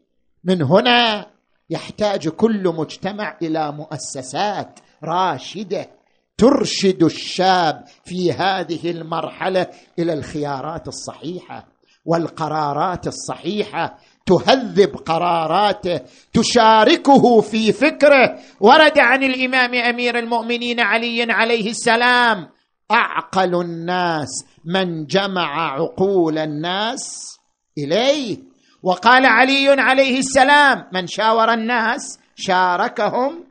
من 0.44 0.62
هنا 0.62 1.26
يحتاج 1.70 2.30
كل 2.30 2.64
مجتمع 2.68 3.38
إلى 3.42 3.72
مؤسسات 3.72 4.80
راشدة 5.04 5.90
ترشد 6.38 7.04
الشاب 7.04 7.84
في 8.06 8.32
هذه 8.32 8.92
المرحلة 8.92 9.68
إلى 10.00 10.14
الخيارات 10.14 10.88
الصحيحة 10.88 11.68
والقرارات 12.06 13.08
الصحيحة. 13.08 13.98
تهذب 14.26 14.96
قراراته 14.96 16.02
تشاركه 16.34 17.42
في 17.42 17.72
فكره. 17.72 18.40
ورد 18.60 19.00
عن 19.00 19.24
الإمام 19.24 19.74
أمير 19.74 20.20
المؤمنين 20.20 20.80
علي 20.80 21.28
عليه 21.30 21.70
السلام 21.70 22.50
أعقل 22.92 23.62
الناس 23.62 24.46
من 24.74 25.06
جمع 25.06 25.74
عقول 25.74 26.38
الناس 26.38 27.36
إليه. 27.78 28.38
وقال 28.84 29.26
علي 29.26 29.70
عليه 29.70 30.20
السلام 30.20 30.86
من 30.94 31.08
شاور 31.08 31.54
الناس 31.54 32.20
شاركهم 32.36 33.44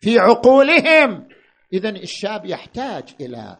في 0.00 0.18
عقولهم. 0.18 1.28
اذا 1.72 1.88
الشاب 1.88 2.46
يحتاج 2.46 3.04
إلى 3.20 3.56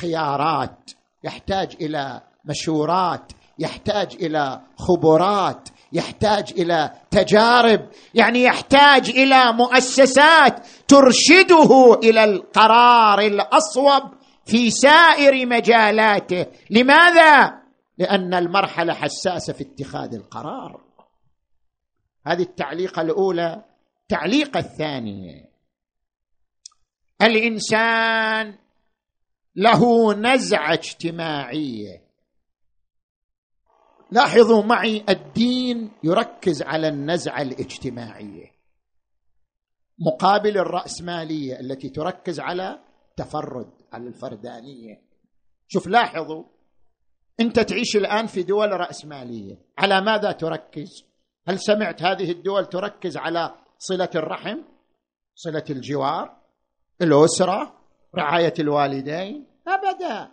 خيارات 0.00 0.90
يحتاج 1.24 1.76
إلى 1.80 2.20
مشورات 2.44 3.32
يحتاج 3.58 4.16
إلى 4.20 4.60
خبرات 4.78 5.68
يحتاج 5.92 6.52
إلى 6.58 6.90
تجارب. 7.10 7.88
يعني 8.14 8.42
يحتاج 8.42 9.10
إلى 9.10 9.52
مؤسسات 9.52 10.66
ترشده 10.88 11.94
إلى 12.02 12.24
القرار 12.24 13.20
الأصوب 13.20 14.21
في 14.44 14.70
سائر 14.70 15.46
مجالاته. 15.46 16.46
لماذا؟ 16.70 17.62
لأن 17.98 18.34
المرحلة 18.34 18.94
حساسة 18.94 19.52
في 19.52 19.64
اتخاذ 19.64 20.14
القرار. 20.14 20.84
هذه 22.26 22.42
التعليقة 22.42 23.02
الأولى. 23.02 23.64
التعليقة 24.02 24.58
الثانية. 24.58 25.50
الإنسان 27.22 28.58
له 29.56 30.14
نزعة 30.14 30.72
اجتماعية. 30.72 32.02
لاحظوا 34.10 34.62
معي 34.62 35.04
الدين 35.08 35.90
يركز 36.04 36.62
على 36.62 36.88
النزعة 36.88 37.42
الاجتماعية. 37.42 38.52
مقابل 39.98 40.58
الرأسمالية 40.58 41.60
التي 41.60 41.88
تركز 41.88 42.40
على 42.40 42.78
تفرد. 43.16 43.81
على 43.92 44.08
الفردانية. 44.08 45.02
شوف 45.68 45.86
لاحظوا 45.86 46.44
أنت 47.40 47.60
تعيش 47.60 47.96
الآن 47.96 48.26
في 48.26 48.42
دول 48.42 48.72
رأسمالية. 48.72 49.58
على 49.78 50.00
ماذا 50.00 50.32
تركز؟ 50.32 51.04
هل 51.48 51.58
سمعت 51.58 52.02
هذه 52.02 52.30
الدول 52.30 52.66
تركز 52.66 53.16
على 53.16 53.54
صلة 53.78 54.10
الرحم 54.14 54.58
صلة 55.34 55.64
الجوار 55.70 56.36
الأسرة 57.02 57.74
رعاية 58.16 58.54
الوالدين؟ 58.58 59.46
أبدا. 59.68 60.30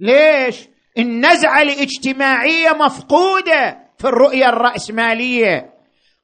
ليش؟ 0.00 0.68
النزعه 0.98 1.62
الاجتماعية 1.62 2.70
مفقودة 2.70 3.88
في 3.98 4.04
الرؤية 4.04 4.48
الرأسمالية. 4.48 5.74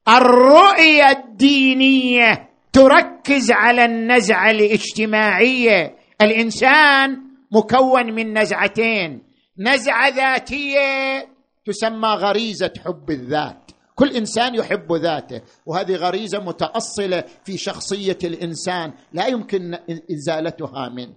الرؤية 0.07 1.09
الدينية 1.09 2.49
تركز 2.73 3.51
على 3.51 3.85
النزعه 3.85 4.51
الاجتماعية. 4.51 5.94
الإنسان 6.21 7.21
مكون 7.51 8.13
من 8.13 8.37
نزعتين. 8.37 9.23
نزعة 9.59 10.09
ذاتية 10.09 11.27
تسمى 11.65 12.07
غريزة 12.07 12.73
حب 12.85 13.09
الذات. 13.11 13.71
كل 13.95 14.15
إنسان 14.15 14.55
يحب 14.55 14.93
ذاته 14.93 15.41
وهذه 15.65 15.95
غريزة 15.95 16.39
متأصلة 16.39 17.23
في 17.43 17.57
شخصية 17.57 18.17
الإنسان 18.23 18.93
لا 19.13 19.27
يمكن 19.27 19.77
إزالتها 20.11 20.89
منه. 20.89 21.15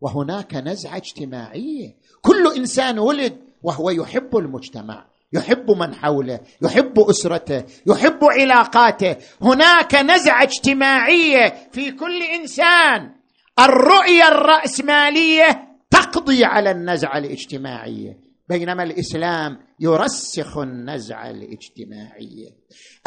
وهناك 0.00 0.54
نزعة 0.54 0.96
اجتماعية. 0.96 1.96
كل 2.22 2.56
إنسان 2.56 2.98
ولد 2.98 3.38
وهو 3.62 3.90
يحب 3.90 4.36
المجتمع 4.36 5.06
يحب 5.32 5.70
من 5.70 5.94
حوله 5.94 6.40
يحب 6.62 7.00
أسرته 7.00 7.64
يحب 7.86 8.24
علاقاته. 8.24 9.16
هناك 9.42 9.94
نزعة 9.94 10.42
اجتماعية 10.42 11.68
في 11.72 11.92
كل 11.92 12.22
إنسان. 12.22 13.17
الرؤية 13.60 14.28
الرأسمالية 14.28 15.68
تقضي 15.90 16.44
على 16.44 16.70
النزعه 16.70 17.18
الاجتماعيه 17.18 18.16
بينما 18.48 18.82
الإسلام 18.82 19.58
يرسخ 19.80 20.58
النزعه 20.58 21.30
الاجتماعيه 21.30 22.48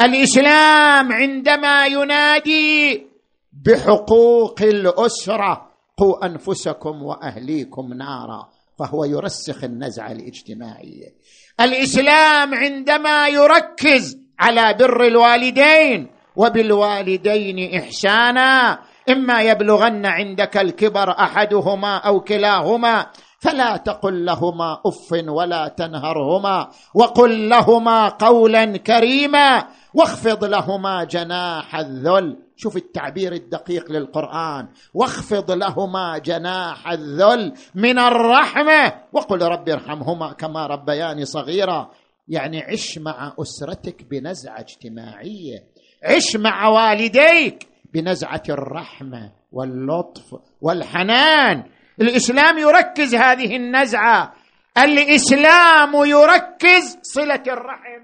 الإسلام 0.02 1.12
عندما 1.12 1.86
ينادي 1.86 3.06
بحقوق 3.66 4.62
الأسرة 4.62 5.68
قوا 5.96 6.26
أنفسكم 6.26 7.02
وأهليكم 7.02 7.92
نارا 7.92 8.48
فهو 8.78 9.04
يرسخ 9.04 9.64
النزعه 9.64 10.12
الاجتماعيه 10.12 11.06
الإسلام 11.60 12.54
عندما 12.54 13.28
يركز 13.28 14.18
على 14.38 14.76
بر 14.80 15.06
الوالدين 15.06 16.10
وبالوالدين 16.36 17.74
إحسانا 17.80 18.78
إما 19.10 19.42
يبلغن 19.42 20.06
عندك 20.06 20.56
الكبر 20.56 21.10
أحدهما 21.10 21.96
أو 21.96 22.20
كلاهما 22.20 23.06
فلا 23.38 23.76
تقل 23.76 24.24
لهما 24.24 24.80
أف 24.86 25.12
ولا 25.28 25.68
تنهرهما 25.68 26.68
وقل 26.94 27.48
لهما 27.48 28.08
قولا 28.08 28.76
كريما 28.76 29.68
واخفض 29.94 30.44
لهما 30.44 31.04
جناح 31.04 31.76
الذل. 31.76 32.36
شوف 32.56 32.76
التعبير 32.76 33.32
الدقيق 33.32 33.92
للقرآن. 33.92 34.68
واخفض 34.94 35.50
لهما 35.50 36.18
جناح 36.18 36.90
الذل 36.90 37.52
من 37.74 37.98
الرحمة 37.98 38.92
وقل 39.12 39.42
رب 39.42 39.68
ارحمهما 39.68 40.32
كما 40.32 40.66
ربياني 40.66 41.24
صغيرا. 41.24 41.90
يعني 42.28 42.62
عش 42.62 42.98
مع 42.98 43.34
أسرتك 43.40 44.04
بنزعة 44.10 44.60
اجتماعية. 44.60 45.64
عش 46.04 46.36
مع 46.36 46.68
والديك. 46.68 47.71
بنزعة 47.94 48.42
الرحمة 48.48 49.30
واللطف 49.52 50.34
والحنان. 50.60 51.64
الإسلام 52.00 52.58
يركز 52.58 53.14
هذه 53.14 53.56
النزعة. 53.56 54.32
الإسلام 54.78 55.94
يركز 55.94 56.98
صلة 57.02 57.42
الرحم. 57.46 58.02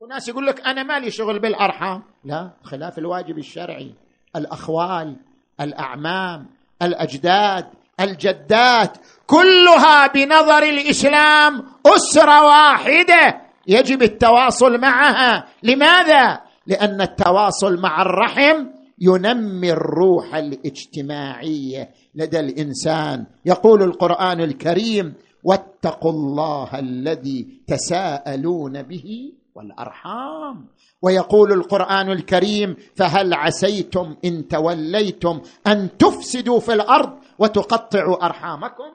وناس 0.00 0.28
يقول 0.28 0.46
لك 0.46 0.66
أنا 0.66 0.82
مالي 0.82 1.10
شغل 1.10 1.38
بالأرحام. 1.38 2.02
لا 2.24 2.50
خلاف 2.62 2.98
الواجب 2.98 3.38
الشرعي. 3.38 3.94
الأخوال 4.36 5.16
الأعمام 5.60 6.46
الأجداد 6.82 7.66
الجدات 8.00 8.98
كلها 9.26 10.06
بنظر 10.06 10.62
الإسلام 10.62 11.64
أسرة 11.86 12.46
واحدة. 12.46 13.40
يجب 13.66 14.02
التواصل 14.02 14.80
معها. 14.80 15.46
لماذا؟ 15.62 16.40
لأن 16.66 17.00
التواصل 17.00 17.80
مع 17.80 18.02
الرحم 18.02 18.66
ينمي 18.98 19.72
الروح 19.72 20.34
الاجتماعية 20.34 21.90
لدى 22.14 22.40
الإنسان. 22.40 23.26
يقول 23.44 23.82
القرآن 23.82 24.40
الكريم 24.40 25.14
واتقوا 25.44 26.10
الله 26.10 26.78
الذي 26.78 27.62
تساءلون 27.66 28.82
به 28.82 29.32
والأرحام. 29.54 30.68
ويقول 31.02 31.52
القرآن 31.52 32.10
الكريم 32.10 32.76
فهل 32.96 33.34
عسيتم 33.34 34.16
إن 34.24 34.48
توليتم 34.48 35.40
أن 35.66 35.96
تفسدوا 35.98 36.60
في 36.60 36.72
الأرض 36.72 37.18
وتقطعوا 37.38 38.26
أرحامكم؟ 38.26 38.94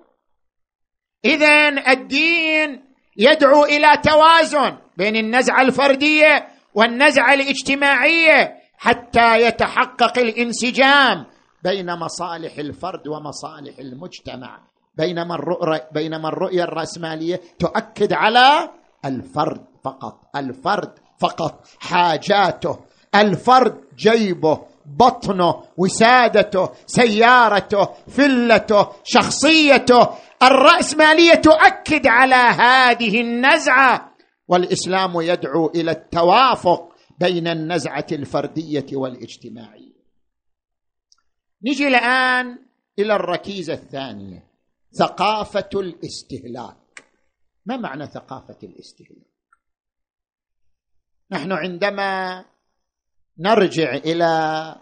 اذا 1.25 1.69
الدين 1.91 2.83
يدعو 3.17 3.63
إلى 3.65 3.87
توازن 4.03 4.77
بين 4.97 5.15
النزعه 5.15 5.61
الفردية 5.61 6.47
والنزعه 6.75 7.33
الاجتماعية. 7.33 8.60
حتى 8.81 9.41
يتحقق 9.41 10.19
الانسجام 10.19 11.25
بين 11.63 11.95
مصالح 11.95 12.57
الفرد 12.57 13.07
ومصالح 13.07 13.79
المجتمع 13.79 14.59
بينما 14.97 15.35
الرؤية, 15.35 15.89
بينما 15.91 16.29
الرؤية 16.29 16.63
الرأسمالية 16.63 17.41
تؤكد 17.59 18.13
على 18.13 18.69
الفرد 19.05 19.65
فقط 19.83 20.19
الفرد 20.35 20.99
فقط 21.21 21.67
حاجاته 21.79 22.79
الفرد 23.15 23.81
جيبه 23.97 24.61
بطنه 24.85 25.63
وسادته 25.77 26.69
سيارته 26.85 27.89
فلته 28.07 28.87
شخصيته. 29.03 30.09
الرأسمالية 30.43 31.33
تؤكد 31.33 32.07
على 32.07 32.35
هذه 32.35 33.21
النزعة 33.21 34.11
والإسلام 34.47 35.21
يدعو 35.21 35.71
إلى 35.75 35.91
التوافق. 35.91 36.90
بين 37.21 37.47
النزعة 37.47 38.07
الفردية 38.11 38.85
والاجتماعية. 38.93 40.01
نجي 41.63 41.87
الآن 41.87 42.65
إلى 42.99 43.15
الركيزة 43.15 43.73
الثانية 43.73 44.47
ثقافة 44.91 45.69
الاستهلاك. 45.75 47.03
ما 47.65 47.77
معنى 47.77 48.05
ثقافة 48.05 48.57
الاستهلاك؟ 48.63 49.31
نحن 51.31 51.51
عندما 51.51 52.45
نرجع 53.39 53.95
إلى 53.95 54.75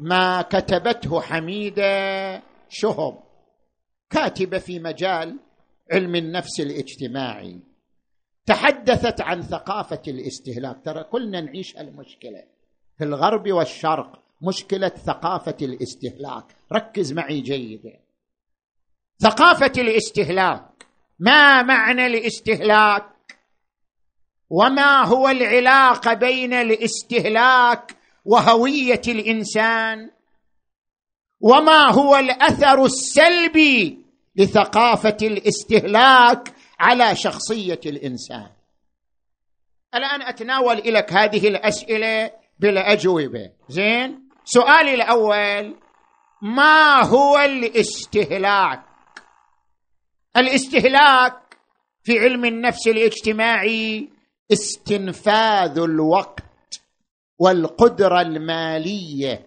ما 0.00 0.42
كتبته 0.42 1.20
حميدة 1.20 2.42
شهب 2.68 3.22
كاتبة 4.10 4.58
في 4.58 4.78
مجال 4.78 5.38
علم 5.92 6.14
النفس 6.16 6.60
الاجتماعي. 6.60 7.71
تحدثت 8.46 9.20
عن 9.20 9.42
ثقافة 9.42 10.02
الاستهلاك. 10.08 10.84
ترى 10.84 11.04
كلنا 11.04 11.40
نعيش 11.40 11.76
المشكلة 11.76 12.44
في 12.98 13.04
الغرب 13.04 13.52
والشرق 13.52 14.22
مشكلة 14.42 14.88
ثقافة 14.88 15.56
الاستهلاك. 15.62 16.44
ركز 16.72 17.12
معي 17.12 17.40
جيدا. 17.40 17.98
ثقافة 19.18 19.72
الاستهلاك 19.78 20.86
ما 21.18 21.62
معنى 21.62 22.06
الاستهلاك؟ 22.06 23.08
وما 24.50 25.04
هو 25.04 25.28
العلاقة 25.28 26.14
بين 26.14 26.52
الاستهلاك 26.52 27.96
وهوية 28.24 29.02
الإنسان؟ 29.08 30.10
وما 31.40 31.90
هو 31.90 32.16
الأثر 32.16 32.84
السلبي 32.84 33.98
لثقافة 34.36 35.16
الاستهلاك 35.22 36.52
على 36.82 37.16
شخصية 37.16 37.80
الإنسان. 37.86 38.50
الآن 39.94 40.22
أتناول 40.22 40.76
لك 40.76 41.12
هذه 41.12 41.48
الأسئلة 41.48 42.30
بالأجوبة. 42.58 43.50
زين؟ 43.68 44.28
سؤالي 44.44 44.94
الأول 44.94 45.76
ما 46.42 47.06
هو 47.06 47.38
الاستهلاك؟ 47.38 48.82
الاستهلاك 50.36 51.58
في 52.02 52.18
علم 52.18 52.44
النفس 52.44 52.88
الاجتماعي 52.88 54.08
استنفاذ 54.52 55.78
الوقت 55.78 56.80
والقدرة 57.38 58.20
المالية 58.20 59.46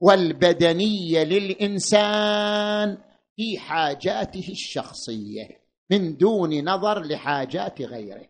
والبدنية 0.00 1.22
للإنسان 1.24 2.98
في 3.36 3.58
حاجاته 3.58 4.48
الشخصية. 4.50 5.63
من 5.94 6.16
دون 6.16 6.64
نظر 6.64 7.02
لحاجات 7.02 7.82
غيره. 7.82 8.28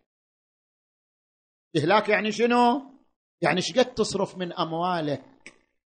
استهلاك 1.75 2.09
يعني 2.09 2.31
شنو؟ 2.31 2.81
يعني 3.41 3.61
شقد 3.61 3.85
تصرف 3.85 4.37
من 4.37 4.53
أموالك 4.53 5.23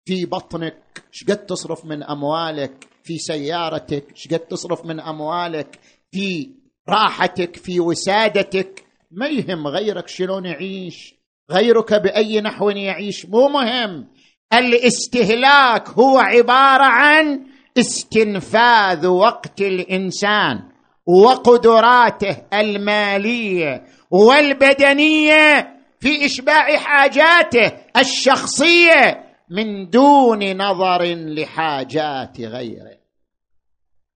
في 0.05 0.25
بطنك؟ 0.27 1.05
شقد 1.11 1.47
تصرف 1.47 1.85
من 1.85 2.03
أموالك 2.03 2.89
في 3.03 3.19
سيارتك؟ 3.19 4.17
شقد 4.17 4.39
تصرف 4.39 4.85
من 4.85 5.01
أموالك 5.01 5.79
في 6.11 6.51
راحتك؟ 6.89 7.57
في 7.57 7.81
وسادتك؟ 7.81 8.85
ما 9.11 9.29
يهم 9.29 9.67
غيرك 9.67 10.09
شلون 10.09 10.45
يعيش. 10.45 11.15
غيرك 11.51 11.95
بأي 11.95 12.41
نحو 12.41 12.71
يعيش. 12.71 13.27
مو 13.27 13.49
مهم. 13.49 14.09
الاستهلاك 14.53 15.89
هو 15.89 16.19
عبارة 16.19 16.85
عن 16.85 17.47
استنفاذ 17.79 19.07
وقت 19.07 19.61
الإنسان. 19.61 20.70
وقدراته 21.11 22.47
المالية 22.53 23.87
والبدنية 24.11 25.77
في 26.01 26.27
إشباع 26.27 26.77
حاجاته 26.77 27.73
الشخصية 27.97 29.31
من 29.51 29.91
دون 29.91 30.57
نظر 30.57 31.05
لحاجات 31.15 32.41
غيره. 32.41 32.99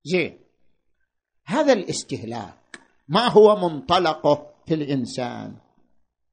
زين. 0.04 0.38
هذا 1.46 1.72
الاستهلاك 1.72 2.78
ما 3.08 3.28
هو 3.28 3.68
منطلقه 3.68 4.46
في 4.66 4.74
الإنسان؟ 4.74 5.54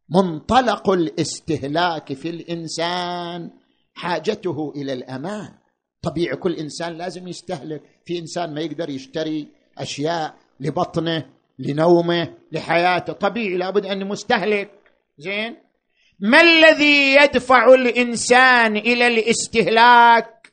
منطلق 0.09 0.89
الاستهلاك 0.89 2.13
في 2.13 2.29
الإنسان 2.29 3.49
حاجته 3.93 4.73
إلى 4.75 4.93
الأمان. 4.93 5.53
طبيعي 6.01 6.35
كل 6.35 6.53
إنسان 6.53 6.93
لازم 6.93 7.27
يستهلك. 7.27 7.81
في 8.05 8.19
إنسان 8.19 8.53
ما 8.53 8.61
يقدر 8.61 8.89
يشتري 8.89 9.47
أشياء 9.77 10.35
لبطنه 10.61 11.25
لنومه 11.59 12.33
لحياته. 12.51 13.13
طبيعي 13.13 13.57
لابد 13.57 13.85
ان 13.85 14.07
مستهلك. 14.07 14.69
زين؟ 15.17 15.57
ما 16.19 16.41
الذي 16.41 17.15
يدفع 17.15 17.73
الإنسان 17.73 18.77
إلى 18.77 19.07
الاستهلاك؟ 19.07 20.51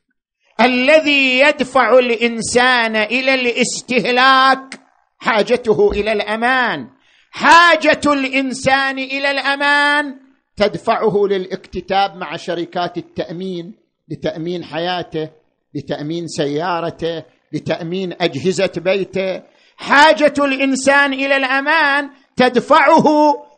الذي 0.60 1.38
يدفع 1.38 1.98
الإنسان 1.98 2.96
إلى 2.96 3.34
الاستهلاك؟ 3.34 4.80
حاجته 5.18 5.90
إلى 5.90 6.12
الأمان. 6.12 6.88
حاجة 7.30 8.00
الإنسان 8.06 8.98
إلى 8.98 9.30
الأمان 9.30 10.14
تدفعه 10.56 11.26
للاكتتاب 11.30 12.16
مع 12.16 12.36
شركات 12.36 12.98
التأمين 12.98 13.74
لتأمين 14.08 14.64
حياته 14.64 15.30
لتأمين 15.74 16.26
سيارته 16.26 17.24
لتأمين 17.52 18.12
أجهزة 18.20 18.72
بيته 18.76 19.42
حاجة 19.78 20.34
الإنسان 20.38 21.12
إلى 21.12 21.36
الأمان 21.36 22.10
تدفعه 22.36 23.04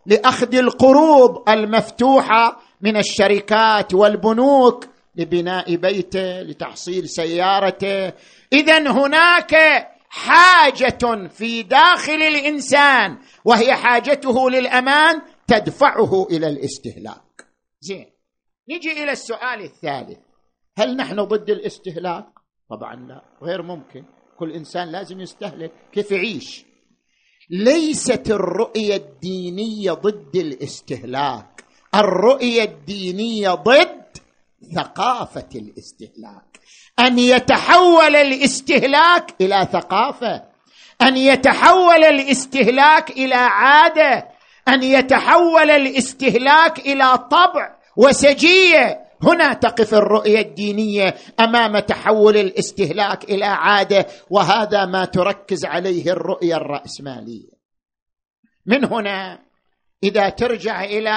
لأخذ 0.07 0.55
القروض 0.55 1.49
المفتوحة 1.49 2.61
من 2.81 2.97
الشركات 2.97 3.95
والبنوك 3.95 4.87
لبناء 5.17 5.77
بيته 5.77 6.43
لتحصيل 6.43 7.09
سيارته. 7.09 8.13
اذا 8.53 8.91
هناك 8.91 9.55
حاجة 10.09 11.29
في 11.29 11.63
داخل 11.63 12.23
الإنسان 12.23 13.19
وهي 13.45 13.75
حاجته 13.75 14.51
للأمان 14.51 15.23
تدفعه 15.47 16.27
إلى 16.31 16.49
الاستهلاك. 16.49 17.47
زين 17.81 18.07
نجي 18.71 19.03
إلى 19.03 19.13
السؤال 19.13 19.61
الثالث. 19.61 20.19
هل 20.79 20.97
نحن 20.97 21.23
ضد 21.23 21.51
الاستهلاك؟ 21.51 22.27
طبعا 22.71 22.95
لا 22.95 23.23
غير 23.43 23.63
ممكن. 23.63 24.05
كل 24.41 24.53
إنسان 24.53 24.89
لازم 24.93 25.21
يستهلك. 25.21 25.73
كيف 25.93 26.11
يعيش؟ 26.11 26.65
ليست 27.51 28.31
الرؤية 28.31 28.97
الدينية 28.97 29.93
ضد 29.93 30.37
الاستهلاك. 30.37 31.65
الرؤية 31.95 32.63
الدينية 32.63 33.51
ضد 33.51 34.05
ثقافة 34.77 35.49
الاستهلاك. 35.55 36.61
أن 36.99 37.19
يتحول 37.19 38.17
الاستهلاك 38.17 39.35
إلى 39.41 39.69
ثقافة. 39.73 40.43
أن 41.03 41.17
يتحول 41.17 42.05
الاستهلاك 42.05 43.11
إلى 43.11 43.35
عادة. 43.35 44.29
أن 44.69 44.83
يتحول 44.83 45.71
الاستهلاك 45.71 46.79
إلى 46.79 47.19
طبع 47.19 47.77
وسجية. 47.97 49.10
هنا 49.23 49.53
تقف 49.53 49.95
الرؤية 49.95 50.41
الدينية 50.41 51.15
أمام 51.41 51.79
تحول 51.79 52.37
الاستهلاك 52.37 53.25
إلى 53.25 53.45
عادة 53.45 54.07
وهذا 54.31 54.87
ما 54.87 55.05
تركز 55.05 55.65
عليه 55.65 56.13
الرؤية 56.13 56.57
الرأسمالية. 56.57 57.51
من 58.67 58.85
هنا 58.85 59.39
إذا 60.03 60.29
ترجع 60.29 60.85
إلى 60.85 61.17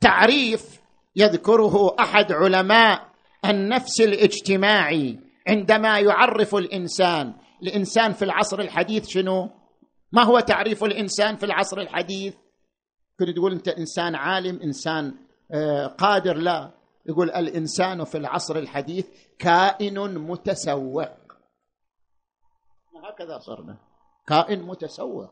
تعريف 0.00 0.80
يذكره 1.16 1.96
أحد 2.00 2.32
علماء 2.32 3.08
النفس 3.44 4.00
الاجتماعي 4.00 5.18
عندما 5.48 5.98
يعرف 5.98 6.54
الإنسان. 6.54 7.34
الإنسان 7.62 8.12
في 8.12 8.24
العصر 8.24 8.60
الحديث 8.60 9.08
شنو؟ 9.08 9.50
ما 10.12 10.22
هو 10.22 10.40
تعريف 10.40 10.84
الإنسان 10.84 11.36
في 11.36 11.46
العصر 11.46 11.80
الحديث؟ 11.80 12.34
كنت 13.18 13.30
تقول 13.30 13.52
أنت 13.52 13.68
إنسان 13.68 14.14
عالم 14.14 14.60
إنسان 14.62 15.14
آه، 15.52 15.86
قادر 15.86 16.36
لا. 16.36 16.83
يقول 17.06 17.30
الإنسان 17.30 18.04
في 18.04 18.18
العصر 18.18 18.56
الحديث 18.56 19.06
كائن 19.38 20.18
متسوق. 20.18 21.08
هكذا 23.04 23.38
صرنا. 23.38 23.76
كائن 24.28 24.62
متسوق. 24.62 25.30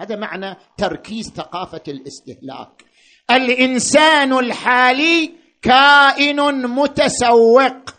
هذا 0.00 0.16
معنى 0.16 0.56
تركيز 0.78 1.30
ثقافة 1.30 1.82
الاستهلاك. 1.88 2.84
الإنسان 3.30 4.38
الحالي 4.38 5.34
كائن 5.62 6.66
متسوق. 6.66 7.94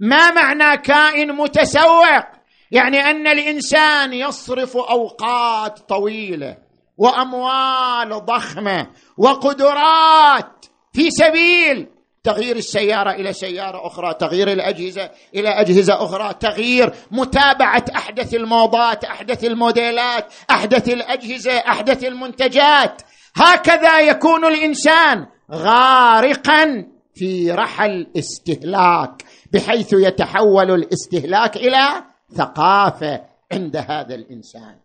ما 0.00 0.30
معنى 0.30 0.76
كائن 0.82 1.32
متسوق؟ 1.32 2.24
يعني 2.70 2.98
أن 2.98 3.26
الإنسان 3.26 4.12
يصرف 4.12 4.76
أوقات 4.76 5.78
طويلة 5.78 6.58
وأموال 6.96 8.24
ضخمة 8.24 8.90
وقدرات 9.18 10.66
في 10.92 11.10
سبيل 11.10 11.93
تغيير 12.24 12.56
السيارة 12.56 13.10
إلى 13.10 13.32
سيارة 13.32 13.86
أخرى 13.86 14.14
تغيير 14.14 14.52
الأجهزة 14.52 15.10
إلى 15.34 15.48
أجهزة 15.48 16.04
أخرى 16.04 16.34
تغيير 16.34 16.92
متابعة 17.10 17.84
أحدث 17.96 18.34
الموضات 18.34 19.04
أحدث 19.04 19.44
الموديلات 19.44 20.32
أحدث 20.50 20.88
الأجهزة 20.88 21.58
أحدث 21.58 22.04
المنتجات. 22.04 23.02
هكذا 23.36 24.00
يكون 24.00 24.44
الإنسان 24.44 25.26
غارقا 25.52 26.86
في 27.14 27.50
رحل 27.50 28.06
استهلاك 28.18 29.24
بحيث 29.52 29.92
يتحول 29.92 30.70
الاستهلاك 30.70 31.56
إلى 31.56 32.04
ثقافة 32.36 33.24
عند 33.52 33.76
هذا 33.76 34.14
الإنسان. 34.14 34.76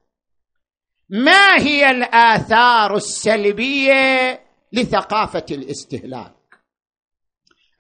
ما 1.10 1.58
هي 1.58 1.92
الآثار 1.92 2.96
السلبية 2.96 4.40
لثقافة 4.74 5.46
الاستهلاك؟ 5.52 6.39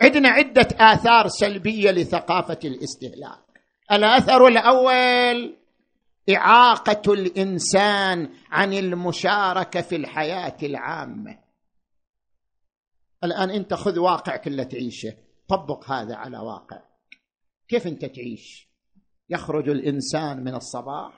عندنا 0.01 0.29
عدة 0.29 0.67
آثار 0.79 1.27
سلبية 1.27 1.91
لثقافة 1.91 2.59
الاستهلاك. 2.65 3.63
الأثر 3.91 4.47
الأول 4.47 5.55
إعاقة 6.35 7.13
الإنسان 7.13 8.29
عن 8.51 8.73
المشاركة 8.73 9.81
في 9.81 9.95
الحياة 9.95 10.57
العامة. 10.63 11.39
الآن 13.23 13.49
أنت 13.49 13.73
خذ 13.73 13.99
واقعك 13.99 14.47
اللي 14.47 14.65
تعيشه. 14.65 15.13
طبق 15.47 15.91
هذا 15.91 16.15
على 16.15 16.37
واقع. 16.37 16.81
كيف 17.67 17.87
أنت 17.87 18.05
تعيش؟ 18.05 18.69
يخرج 19.29 19.69
الإنسان 19.69 20.43
من 20.43 20.55
الصباح 20.55 21.13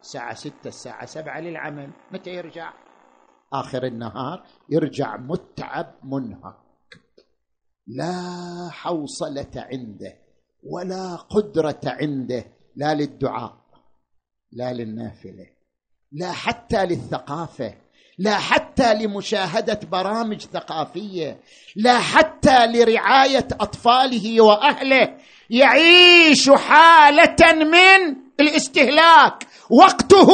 الساعة 0.00 0.34
ستة 0.34 0.68
الساعة 0.68 1.06
سبعة 1.06 1.40
للعمل. 1.40 1.90
متى 2.12 2.30
يرجع؟ 2.30 2.72
آخر 3.52 3.86
النهار 3.86 4.46
يرجع 4.68 5.16
متعب 5.16 5.94
منهك. 6.04 6.69
لا 7.96 8.70
حوصلة 8.70 9.50
عنده 9.56 10.16
ولا 10.62 11.16
قدرة 11.16 11.80
عنده 11.84 12.44
لا 12.76 12.94
للدعاء 12.94 13.56
لا 14.52 14.72
للنافلة 14.72 15.46
لا 16.12 16.32
حتى 16.32 16.86
للثقافة 16.86 17.74
لا 18.18 18.34
حتى 18.34 18.94
لمشاهدة 18.94 19.80
برامج 19.92 20.40
ثقافية 20.40 21.40
لا 21.76 21.98
حتى 21.98 22.66
لرعاية 22.66 23.48
أطفاله 23.60 24.40
وأهله. 24.40 25.16
يعيش 25.50 26.50
حالة 26.50 27.52
من 27.64 28.16
الاستهلاك. 28.40 29.46
وقته 29.70 30.28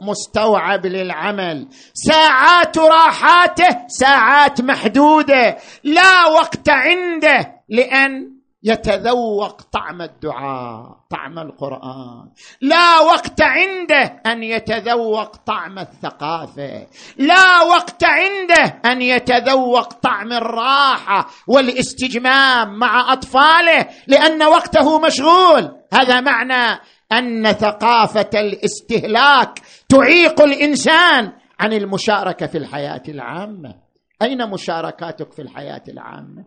مستوعب 0.00 0.86
للعمل. 0.86 1.68
ساعات 1.94 2.78
راحاته 2.78 3.86
ساعات 3.88 4.60
محدوده. 4.60 5.56
لا 5.84 6.26
وقت 6.26 6.68
عنده 6.68 7.52
لأن 7.68 8.40
يتذوق 8.62 9.62
طعم 9.62 10.02
الدعاء 10.02 11.00
طعم 11.10 11.38
القرآن. 11.38 12.28
لا 12.60 13.00
وقت 13.00 13.42
عنده 13.42 14.20
أن 14.26 14.42
يتذوق 14.42 15.36
طعم 15.36 15.78
الثقافة. 15.78 16.86
لا 17.18 17.62
وقت 17.62 18.04
عنده 18.04 18.80
أن 18.84 19.02
يتذوق 19.02 19.92
طعم 19.92 20.32
الراحة 20.32 21.30
والاستجمام 21.46 22.78
مع 22.78 23.12
أطفاله 23.12 23.86
لأن 24.06 24.42
وقته 24.42 24.98
مشغول. 24.98 25.76
هذا 25.92 26.20
معنى 26.20 26.80
أن 27.12 27.52
ثقافة 27.52 28.30
الاستهلاك 28.34 29.58
تعيق 29.88 30.42
الإنسان 30.42 31.32
عن 31.60 31.72
المشاركة 31.72 32.46
في 32.46 32.58
الحياة 32.58 33.02
العامة. 33.08 33.74
أين 34.22 34.50
مشاركاتك 34.50 35.32
في 35.32 35.42
الحياة 35.42 35.82
العامة؟ 35.88 36.44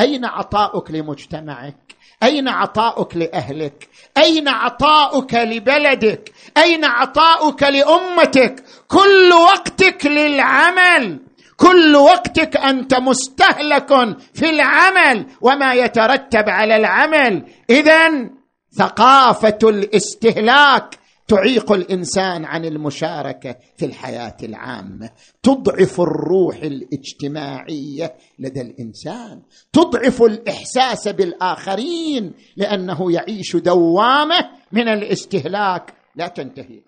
أين 0.00 0.24
عطاؤك 0.24 0.90
لمجتمعك؟ 0.90 1.94
أين 2.22 2.48
عطاؤك 2.48 3.16
لأهلك؟ 3.16 3.88
أين 4.18 4.48
عطاؤك 4.48 5.34
لبلدك؟ 5.34 6.32
أين 6.56 6.84
عطاؤك 6.84 7.62
لأمتك؟ 7.62 8.64
كل 8.88 9.32
وقتك 9.32 10.06
للعمل. 10.06 11.20
كل 11.56 11.96
وقتك 11.96 12.56
أنت 12.56 12.94
مستهلك 12.94 13.88
في 14.34 14.50
العمل 14.50 15.26
وما 15.40 15.74
يترتب 15.74 16.48
على 16.48 16.76
العمل. 16.76 17.44
اذا 17.70 18.30
ثقافة 18.78 19.58
الاستهلاك 19.62 20.98
تعيق 21.28 21.72
الإنسان 21.72 22.44
عن 22.44 22.64
المشاركة 22.64 23.56
في 23.76 23.84
الحياة 23.84 24.36
العامة. 24.42 25.10
تضعف 25.42 26.00
الروح 26.00 26.56
الاجتماعية 26.56 28.14
لدى 28.38 28.60
الإنسان. 28.60 29.42
تضعف 29.72 30.22
الإحساس 30.22 31.08
بالآخرين 31.08 32.32
لأنه 32.56 33.12
يعيش 33.12 33.56
دوامة 33.56 34.50
من 34.72 34.88
الاستهلاك. 34.88 35.94
لا 36.16 36.28
تنتهي 36.28 36.82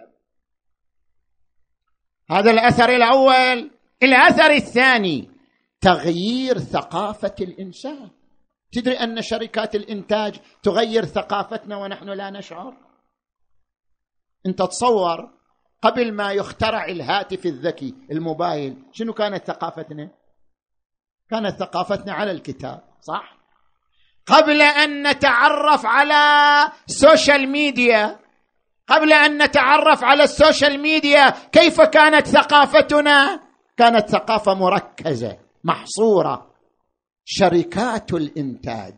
هذا 2.31 2.51
الأثر 2.51 2.89
الأول. 2.89 3.71
الأثر 4.03 4.51
الثاني 4.51 5.31
تغيير 5.81 6.59
ثقافة 6.59 7.35
الإنسان. 7.41 8.11
تدري 8.73 8.95
أن 8.95 9.23
شركات 9.23 9.75
الإنتاج 9.75 10.41
تغير 10.63 11.05
ثقافتنا 11.05 11.77
ونحن 11.77 12.09
لا 12.09 12.31
نشعر؟ 12.31 12.77
أنت 14.47 14.63
تصور 14.63 15.31
قبل 15.83 16.13
ما 16.13 16.33
يخترع 16.33 16.85
الهاتف 16.85 17.47
الذكي 17.47 17.95
الموبايل 18.11 18.83
شنو 18.93 19.13
كانت 19.13 19.45
ثقافتنا؟ 19.45 20.11
كانت 21.31 21.59
ثقافتنا 21.59 22.13
على 22.13 22.31
الكتاب 22.31 22.83
صح؟ 23.01 23.37
قبل 24.27 24.63
أن 24.63 25.11
نتعرف 25.11 25.87
على 25.87 26.15
السوشيال 26.89 27.49
ميديا 27.49 28.19
قبل 28.89 29.13
أن 29.13 29.43
نتعرف 29.43 30.05
على 30.05 30.23
السوشيال 30.23 30.81
ميديا 30.81 31.31
كيف 31.31 31.81
كانت 31.81 32.27
ثقافتنا؟ 32.27 33.41
كانت 33.77 34.09
ثقافة 34.09 34.55
مركزة 34.55 35.39
محصورة. 35.65 36.56
شركات 37.29 38.13
الإنتاج. 38.15 38.95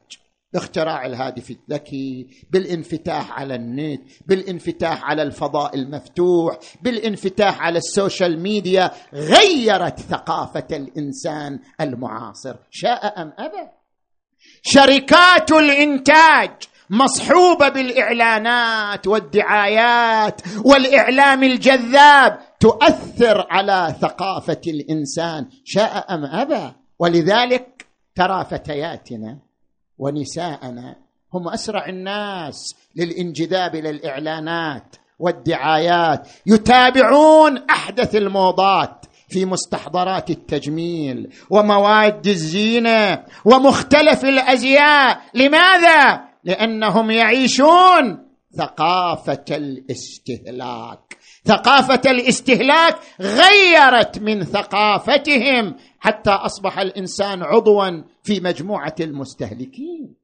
باختراع 0.53 1.07
الهاتف 1.07 1.51
الذكي 1.51 2.27
بالانفتاح 2.51 3.33
على 3.33 3.55
النت 3.55 4.03
بالانفتاح 4.27 5.05
على 5.05 5.23
الفضاء 5.23 5.75
المفتوح 5.75 6.59
بالانفتاح 6.83 7.61
على 7.61 7.79
السوشيال 7.79 8.41
ميديا 8.43 8.91
غيرت 9.15 10.01
ثقافة 10.01 10.67
الإنسان 10.73 11.59
المعاصر. 11.81 12.57
شاء 12.71 13.23
أم 13.23 13.33
أبى؟ 13.39 13.69
شركات 14.63 15.53
الإنتاج 15.53 16.51
مصحوبة 16.91 17.69
بالإعلانات 17.69 19.07
والدعايات 19.07 20.41
والإعلام 20.65 21.43
الجذاب 21.43 22.39
تؤثر 22.61 23.47
على 23.51 23.95
ثقافة 24.01 24.61
الإنسان. 24.67 25.49
شاء 25.65 26.15
أم 26.15 26.25
أبى؟ 26.25 26.73
ولذلك 26.99 27.88
ترى 28.19 28.45
فتياتنا 28.45 29.39
ونساءنا 29.99 30.97
هم 31.35 31.49
أسرع 31.49 31.89
الناس 31.89 32.75
للانجذاب 32.97 33.75
إلى 33.75 33.91
الإعلانات 33.91 34.97
والدعايات 35.19 36.29
يتابعون 36.47 37.59
أحدث 37.71 38.17
الموضات 38.17 39.07
في 39.29 39.45
مستحضرات 39.45 40.31
التجميل 40.31 41.33
ومواد 41.51 42.27
الزينة 42.27 43.25
ومختلف 43.45 44.25
الأزياء. 44.25 45.21
لماذا؟ 45.35 46.21
لأنهم 46.45 47.11
يعيشون 47.11 48.29
ثقافة 48.59 49.45
الاستهلاك. 49.51 51.18
ثقافة 51.49 52.11
الاستهلاك 52.11 52.99
غيرت 53.21 54.19
من 54.19 54.45
ثقافتهم 54.45 55.77
حتى 56.01 56.31
أصبح 56.31 56.79
الإنسان 56.79 57.43
عضوا 57.43 58.03
في 58.23 58.41
مجموعة 58.41 58.95
المستهلكين. 59.01 60.15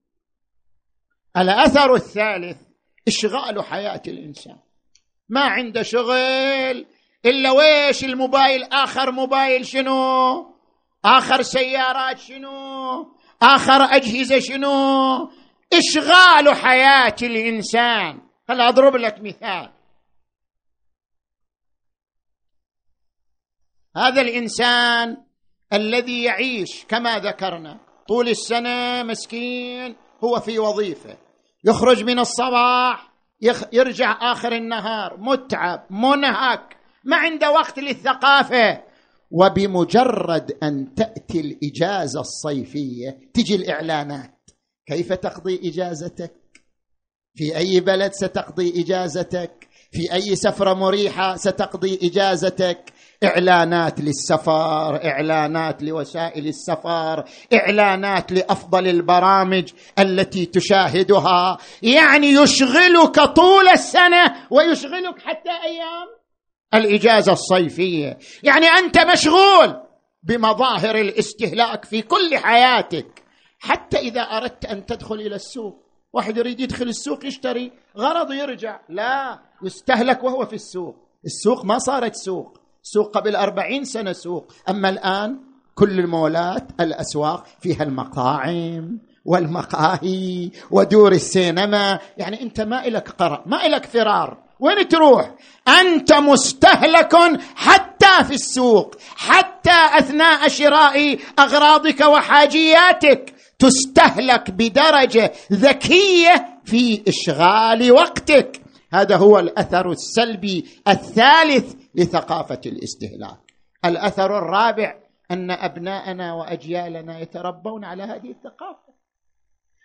الأثر 1.36 1.94
الثالث 1.94 2.56
إشغال 3.08 3.64
حياة 3.64 4.02
الإنسان. 4.08 4.56
ما 5.28 5.40
عنده 5.40 5.82
شغل 5.82 6.86
إلا 7.26 7.50
ويش 7.50 8.04
الموبايل؟ 8.04 8.62
آخر 8.64 9.10
موبايل 9.12 9.66
شنو؟ 9.66 10.54
آخر 11.04 11.42
سيارات 11.42 12.18
شنو؟ 12.18 13.14
آخر 13.42 13.82
أجهزة 13.96 14.38
شنو؟ 14.38 15.30
إشغال 15.72 16.54
حياة 16.54 17.16
الإنسان. 17.22 18.20
هل 18.50 18.60
أضرب 18.60 18.96
لك 18.96 19.20
مثال؟ 19.22 19.73
هذا 23.96 24.20
الإنسان 24.20 25.16
الذي 25.72 26.22
يعيش 26.22 26.84
كما 26.88 27.18
ذكرنا 27.18 27.80
طول 28.08 28.28
السنة 28.28 29.02
مسكين 29.02 29.96
هو 30.24 30.40
في 30.40 30.58
وظيفة. 30.58 31.16
يخرج 31.64 32.04
من 32.04 32.18
الصباح 32.18 33.12
يرجع 33.72 34.32
آخر 34.32 34.52
النهار 34.52 35.16
متعب 35.18 35.86
منهك 35.90 36.76
ما 37.04 37.16
عنده 37.16 37.50
وقت 37.50 37.78
للثقافة. 37.78 38.82
وبمجرد 39.30 40.52
أن 40.62 40.94
تأتي 40.94 41.40
الإجازة 41.40 42.20
الصيفية 42.20 43.18
تجي 43.34 43.54
الإعلانات. 43.54 44.50
كيف 44.86 45.12
تقضي 45.12 45.60
إجازتك؟ 45.64 46.34
في 47.34 47.56
أي 47.56 47.80
بلد 47.80 48.12
ستقضي 48.12 48.82
إجازتك؟ 48.82 49.68
في 49.92 50.12
أي 50.12 50.36
سفرة 50.36 50.74
مريحة 50.74 51.36
ستقضي 51.36 51.98
إجازتك؟ 52.02 52.92
إعلانات 53.24 54.00
للسفر 54.00 55.04
إعلانات 55.04 55.82
لوسائل 55.82 56.46
السفر 56.46 57.24
إعلانات 57.54 58.32
لأفضل 58.32 58.88
البرامج 58.88 59.70
التي 59.98 60.46
تشاهدها. 60.46 61.58
يعني 61.82 62.26
يشغلك 62.26 63.20
طول 63.20 63.68
السنة 63.68 64.34
ويشغلك 64.50 65.18
حتى 65.24 65.50
أيام 65.50 66.08
الإجازة 66.74 67.32
الصيفية. 67.32 68.18
يعني 68.42 68.66
أنت 68.66 68.98
مشغول 68.98 69.80
بمظاهر 70.22 70.96
الاستهلاك 70.96 71.84
في 71.84 72.02
كل 72.02 72.36
حياتك. 72.36 73.22
حتى 73.58 73.98
إذا 73.98 74.20
أردت 74.20 74.64
أن 74.64 74.86
تدخل 74.86 75.14
إلى 75.14 75.34
السوق 75.34 75.84
واحد 76.12 76.36
يريد 76.36 76.60
يدخل 76.60 76.88
السوق 76.88 77.26
يشتري 77.26 77.72
غرض 77.96 78.32
يرجع. 78.32 78.80
لا 78.88 79.38
يستهلك 79.62 80.24
وهو 80.24 80.46
في 80.46 80.54
السوق. 80.54 80.96
السوق 81.24 81.64
ما 81.64 81.78
صارت 81.78 82.14
سوق. 82.14 82.63
سوق 82.86 83.16
قبل 83.16 83.36
أربعين 83.36 83.84
سنة 83.84 84.12
سوق. 84.12 84.52
أما 84.68 84.88
الآن 84.88 85.38
كل 85.74 86.00
المولات 86.00 86.64
الأسواق 86.80 87.46
فيها 87.60 87.82
المطاعم 87.82 88.98
والمقاهي 89.24 90.50
ودور 90.70 91.12
السينما. 91.12 91.98
يعني 92.18 92.42
أنت 92.42 92.60
ما 92.60 92.86
إلك 92.86 93.08
قرار 93.08 93.42
ما 93.46 93.66
إلك 93.66 93.86
فرار. 93.86 94.38
وين 94.60 94.88
تروح؟ 94.88 95.34
أنت 95.68 96.12
مستهلك 96.12 97.16
حتى 97.56 98.24
في 98.24 98.34
السوق 98.34 98.94
حتى 99.16 99.98
أثناء 99.98 100.48
شراء 100.48 101.18
أغراضك 101.38 102.00
وحاجياتك. 102.00 103.34
تستهلك 103.58 104.50
بدرجة 104.50 105.32
ذكية 105.52 106.60
في 106.64 107.02
إشغال 107.08 107.92
وقتك. 107.92 108.63
هذا 108.94 109.16
هو 109.16 109.38
الأثر 109.38 109.90
السلبي 109.90 110.64
الثالث 110.88 111.74
لثقافة 111.94 112.60
الاستهلاك. 112.66 113.54
الأثر 113.84 114.38
الرابع 114.38 114.94
أن 115.30 115.50
أبناءنا 115.50 116.34
وأجيالنا 116.34 117.20
يتربون 117.20 117.84
على 117.84 118.02
هذه 118.02 118.30
الثقافة. 118.30 118.94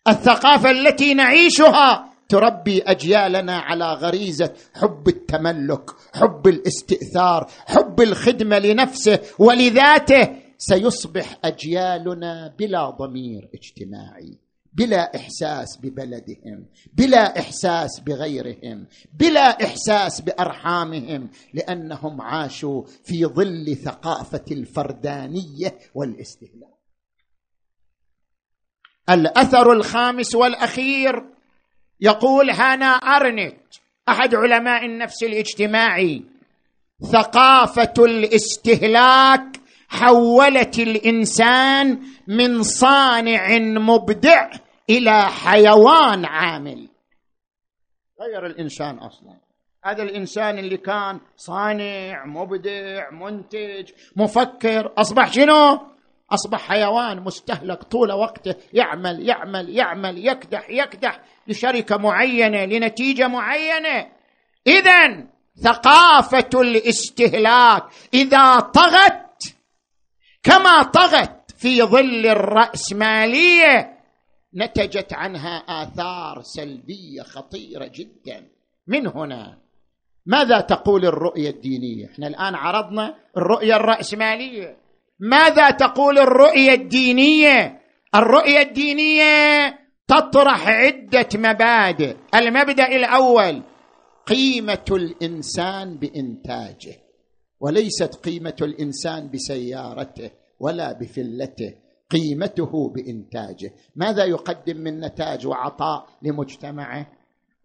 الثقافة 0.08 0.72
التي 0.72 1.14
نعيشها 1.14 2.10
تربي 2.30 2.82
أجيالنا 2.82 3.58
على 3.58 3.94
غريزة 3.94 4.54
حب 4.76 5.08
التملك 5.08 5.90
حب 6.14 6.48
الاستئثار 6.48 7.48
حب 7.66 8.02
الخدمة 8.02 8.60
لنفسه 8.60 9.20
ولذاته 9.40 10.30
سيصبح 10.58 11.38
أجيالنا 11.44 12.56
بلا 12.60 12.90
ضمير 12.90 13.50
اجتماعي. 13.54 14.49
بلا 14.74 15.16
إحساس 15.16 15.78
ببلدهم 15.84 16.66
بلا 16.94 17.40
إحساس 17.40 18.00
بغيرهم 18.00 18.86
بلا 19.14 19.66
إحساس 19.66 20.22
بأرحامهم 20.22 21.30
لأنهم 21.54 22.22
عاشوا 22.22 22.84
في 23.06 23.26
ظل 23.26 23.76
ثقافة 23.76 24.46
الفردانية 24.52 25.78
والاستهلاك. 25.96 26.80
الأثر 29.10 29.74
الخامس 29.74 30.36
والأخير 30.36 31.24
يقول 32.02 32.50
هانا 32.50 32.86
أرنت 32.86 33.58
أحد 34.10 34.36
علماء 34.36 34.86
النفس 34.86 35.24
الاجتماعي 35.24 36.24
ثقافة 37.12 37.94
الاستهلاك 38.00 39.60
حولت 39.90 40.80
الإنسان 40.80 42.00
من 42.30 42.64
صانع 42.64 43.58
مبدع 43.60 44.50
إلى 44.90 45.22
حيوان 45.22 46.26
عامل. 46.26 46.90
غير 48.22 48.46
الإنسان 48.46 48.98
أصلا. 48.98 49.34
هذا 49.84 50.04
الإنسان 50.04 50.60
اللي 50.60 50.78
كان 50.78 51.20
صانع 51.36 52.26
مبدع 52.26 53.10
منتج 53.12 53.92
مفكر 54.16 54.94
أصبح 54.98 55.32
شنو؟ 55.32 55.80
أصبح 56.32 56.60
حيوان 56.68 57.20
مستهلك 57.20 57.84
طول 57.84 58.12
وقته. 58.12 58.56
يعمل 58.74 59.30
يعمل 59.30 59.70
يعمل 59.70 60.28
يكدح 60.28 60.70
يكدح 60.70 61.22
لشركة 61.48 61.98
معينة 61.98 62.66
لنتيجة 62.66 63.28
معينة. 63.28 64.12
اذا 64.68 65.28
ثقافة 65.64 66.62
الاستهلاك 66.62 67.84
إذا 68.14 68.60
طغت 68.60 69.56
كما 70.44 70.84
طغت 70.84 71.39
في 71.60 71.82
ظل 71.84 72.28
الرأسمالية 72.28 74.00
نتجت 74.56 75.14
عنها 75.14 75.58
آثار 75.58 76.42
سلبية 76.42 77.22
خطيرة 77.22 77.92
جدا. 77.96 78.48
من 78.88 79.08
هنا؟ 79.08 79.58
ماذا 80.26 80.60
تقول 80.60 81.06
الرؤية 81.06 81.50
الدينية؟ 81.50 82.06
إحنا 82.06 82.28
الآن 82.28 82.56
عرضنا 82.56 83.16
الرؤية 83.38 83.76
الرأسمالية. 83.76 84.78
ماذا 85.20 85.70
تقول 85.70 86.20
الرؤية 86.20 86.74
الدينية؟ 86.74 87.82
الرؤية 88.16 88.62
الدينية 88.62 89.80
تطرح 90.08 90.68
عدة 90.68 91.30
مبادئ. 91.36 92.16
المبدأ 92.36 92.88
الأول 92.88 93.64
قيمة 94.28 94.86
الإنسان 94.92 95.98
بإنتاجه 95.98 96.96
وليست 97.60 98.16
قيمة 98.16 98.56
الإنسان 98.62 99.30
بسيارته. 99.30 100.32
ولا 100.60 100.92
بفلته 100.92 101.76
قيمته 102.10 102.90
بإنتاجه. 102.90 103.74
ماذا 103.96 104.26
يقدم 104.26 104.78
من 104.78 105.00
نتاج 105.00 105.48
وعطاء 105.48 106.08
لمجتمعه؟ 106.22 107.08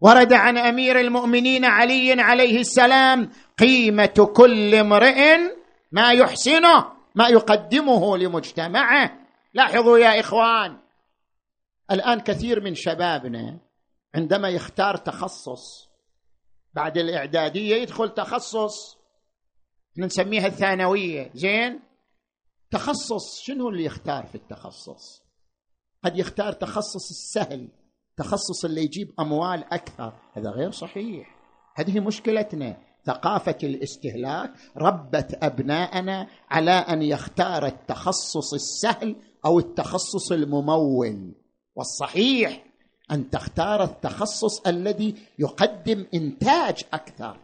ورد 0.01 0.33
عن 0.33 0.57
أمير 0.57 0.99
المؤمنين 0.99 1.65
علي 1.65 2.21
عليه 2.21 2.59
السلام 2.59 3.29
قيمة 3.59 4.31
كل 4.35 4.75
امرئ 4.75 5.37
ما 5.91 6.11
يحسنه 6.11 6.85
ما 7.15 7.27
يقدمه 7.27 8.17
لمجتمعه. 8.17 9.11
لاحظوا 9.53 9.97
يا 9.97 10.19
إخوان 10.19 10.77
الآن 11.91 12.19
كثير 12.19 12.63
من 12.63 12.75
شبابنا 12.75 13.59
عندما 14.15 14.49
يختار 14.49 14.97
تخصص 14.97 15.89
بعد 16.73 16.97
الإعدادية 16.97 17.75
يدخل 17.75 18.13
تخصص. 18.13 18.97
نسميها 19.97 20.47
الثانوية. 20.47 21.31
زين؟ 21.33 21.79
تخصص 22.71 23.41
شنو 23.41 23.69
اللي 23.69 23.85
يختار 23.85 24.25
في 24.25 24.35
التخصص؟ 24.35 25.25
قد 26.03 26.17
يختار 26.17 26.53
تخصص 26.53 27.09
السهل 27.09 27.69
تخصص 28.17 28.65
اللي 28.65 28.83
يجيب 28.83 29.13
أموال 29.19 29.63
أكثر. 29.73 30.13
هذا 30.33 30.49
غير 30.49 30.71
صحيح. 30.71 31.35
هذه 31.75 31.99
مشكلتنا. 31.99 32.77
ثقافة 33.05 33.57
الاستهلاك 33.63 34.51
ربت 34.77 35.37
أبناءنا 35.43 36.27
على 36.49 36.71
أن 36.71 37.01
يختار 37.01 37.65
التخصص 37.65 38.53
السهل 38.53 39.15
أو 39.45 39.59
التخصص 39.59 40.31
الممول. 40.31 41.35
والصحيح 41.75 42.63
أن 43.11 43.29
تختار 43.29 43.83
التخصص 43.83 44.67
الذي 44.67 45.15
يقدم 45.39 46.05
إنتاج 46.13 46.83
أكثر 46.93 47.37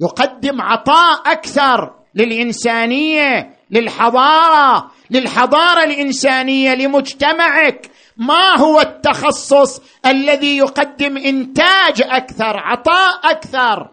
يقدم 0.00 0.60
عطاء 0.60 1.32
أكثر 1.32 1.94
للإنسانية. 2.14 3.56
للحضارة 3.72 4.90
للحضارة 5.10 5.84
الإنسانية 5.84 6.74
لمجتمعك. 6.74 7.90
ما 8.16 8.56
هو 8.58 8.80
التخصص 8.80 9.80
الذي 10.06 10.56
يقدم 10.56 11.16
إنتاج 11.16 12.02
أكثر 12.02 12.56
عطاء 12.58 13.30
أكثر؟ 13.30 13.90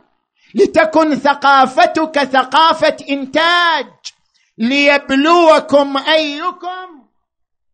لتكن 0.55 1.15
ثقافتك 1.15 2.23
ثقافة 2.23 2.95
إنتاج. 3.09 3.86
ليبلوكم 4.57 5.97
أيكم 5.97 7.07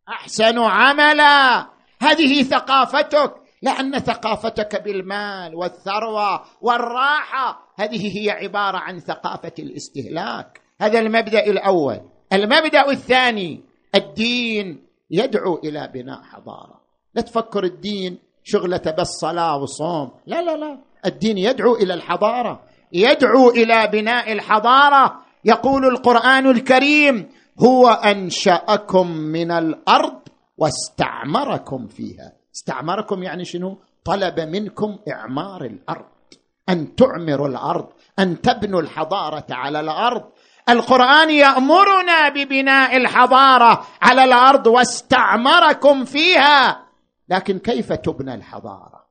أحسن 0.10 0.60
عملا. 0.60 1.68
هذه 2.02 2.44
ثقافتك. 2.44 3.34
لأن 3.62 4.00
ثقافتك 4.00 4.84
بالمال 4.84 5.56
والثروة 5.56 6.42
والراحة. 6.62 7.74
هذه 7.80 8.18
هي 8.18 8.32
عبارة 8.32 8.78
عن 8.78 9.00
ثقافة 9.00 9.54
الاستهلاك. 9.60 10.65
هذا 10.82 11.00
المبدأ 11.00 11.46
الأول. 11.46 12.02
المبدأ 12.34 12.92
الثاني 12.92 13.64
الدين 13.96 14.86
يدعو 15.12 15.60
إلى 15.64 15.92
بناء 15.94 16.22
حضارة. 16.22 16.82
لا 17.16 17.22
تفكر 17.22 17.64
الدين 17.64 18.18
شغلة 18.44 18.96
بس 18.98 19.08
صلاة 19.08 19.58
وصوم. 19.58 20.12
لا 20.26 20.42
لا 20.42 20.58
لا. 20.58 20.78
الدين 21.06 21.38
يدعو 21.38 21.76
إلى 21.76 21.94
الحضارة. 21.94 22.64
يدعو 22.94 23.50
إلى 23.50 23.88
بناء 23.88 24.32
الحضارة. 24.32 25.22
يقول 25.46 25.86
القرآن 25.86 26.50
الكريم 26.50 27.30
هو 27.64 27.88
أنشأكم 27.88 29.12
من 29.12 29.52
الأرض 29.52 30.20
واستعمركم 30.58 31.88
فيها. 31.88 32.32
استعمركم 32.56 33.24
يعني 33.24 33.46
شنو؟ 33.46 33.78
طلب 34.06 34.40
منكم 34.40 34.98
إعمار 35.12 35.66
الأرض. 35.66 36.06
أن 36.70 36.96
تعمروا 36.96 37.48
الأرض 37.48 37.88
أن 38.20 38.42
تبنوا 38.42 38.82
الحضارة 38.82 39.46
على 39.50 39.80
الأرض. 39.80 40.24
القرآن 40.70 41.30
يأمرنا 41.30 42.30
ببناء 42.30 42.98
الحضارة 42.98 43.88
على 44.02 44.24
الأرض 44.24 44.68
واستعمركم 44.68 46.06
فيها. 46.06 46.86
لكن 47.30 47.60
كيف 47.60 47.94
تبنى 47.94 48.34
الحضارة؟ 48.34 49.06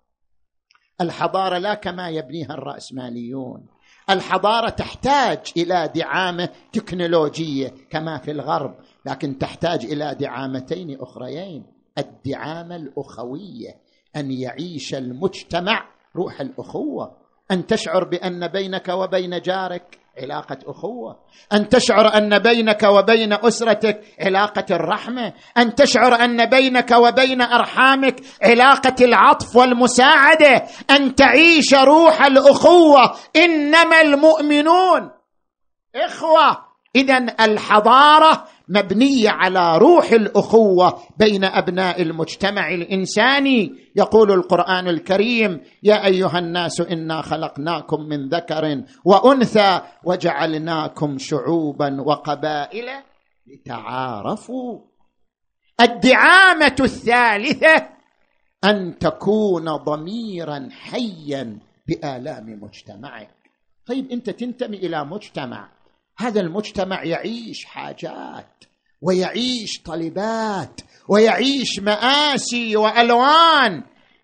الحضارة 1.01 1.59
لا 1.59 1.75
كما 1.75 2.09
يبنيها 2.09 2.55
الرأسماليون. 2.55 3.67
الحضارة 4.11 4.69
تحتاج 4.69 5.53
إلى 5.57 5.91
دعامة 5.95 6.49
تكنولوجية 6.73 7.75
كما 7.91 8.19
في 8.19 8.31
الغرب 8.31 8.75
لكن 9.07 9.39
تحتاج 9.39 9.85
إلى 9.85 10.15
دعامتين 10.15 11.01
أخريين. 11.01 11.67
الدعامة 11.99 12.77
الأخوية 12.77 13.75
أن 14.17 14.31
يعيش 14.31 14.95
المجتمع 14.95 15.89
روح 16.17 16.41
الأخوة. 16.41 17.17
أن 17.51 17.67
تشعر 17.67 18.05
بأن 18.05 18.49
بينك 18.49 18.89
وبين 18.89 19.41
جارك 19.41 19.99
علاقة 20.23 20.59
أخوة. 20.67 21.17
أن 21.53 21.69
تشعر 21.69 22.17
أن 22.17 22.39
بينك 22.39 22.83
وبين 22.83 23.33
أسرتك 23.33 24.01
علاقة 24.21 24.65
الرحمة. 24.71 25.33
أن 25.59 25.75
تشعر 25.75 26.15
أن 26.15 26.51
بينك 26.51 26.91
وبين 26.91 27.43
أرحامك 27.43 28.21
علاقة 28.43 29.05
العطف 29.05 29.57
والمساعدة. 29.57 30.65
أن 30.91 31.15
تعيش 31.15 31.75
روح 31.75 32.23
الأخوة. 32.23 33.15
إنما 33.37 34.01
المؤمنون 34.01 35.11
إخوة. 35.97 36.75
اذا 36.97 37.27
الحضارة 37.41 38.45
مبنية 38.69 39.31
على 39.31 39.79
روح 39.79 40.13
الأخوة 40.13 41.03
بين 41.19 41.45
أبناء 41.45 42.03
المجتمع 42.03 42.69
الإنساني. 42.75 43.73
يقول 43.97 44.33
القرآن 44.33 44.89
الكريم 44.89 45.61
يا 45.83 46.07
أيها 46.07 46.39
الناس 46.39 46.81
إنا 46.81 47.23
خلقناكم 47.23 48.01
من 48.01 48.29
ذكر 48.29 48.83
وأنثى 49.05 49.81
وجعلناكم 50.05 51.19
شعوبا 51.19 52.01
وقبائل 52.01 52.87
لتعارفوا. 53.47 54.81
الدعامة 55.81 56.77
الثالثة 56.81 57.89
أن 58.65 58.99
تكون 58.99 59.77
ضميرا 59.77 60.69
حيا 60.71 61.59
بآلام 61.89 62.61
مجتمعك. 62.63 63.35
طيب 63.87 64.11
أنت 64.11 64.31
تنتمي 64.31 64.77
إلى 64.77 65.05
مجتمع 65.05 65.74
هذا 66.19 66.41
المجتمع 66.41 67.05
يعيش 67.05 67.65
حاجات 67.65 68.65
ويعيش 69.03 69.83
طلبات 69.85 70.81
ويعيش 71.09 71.81
مآسي 71.81 72.77
وألوان 72.77 73.83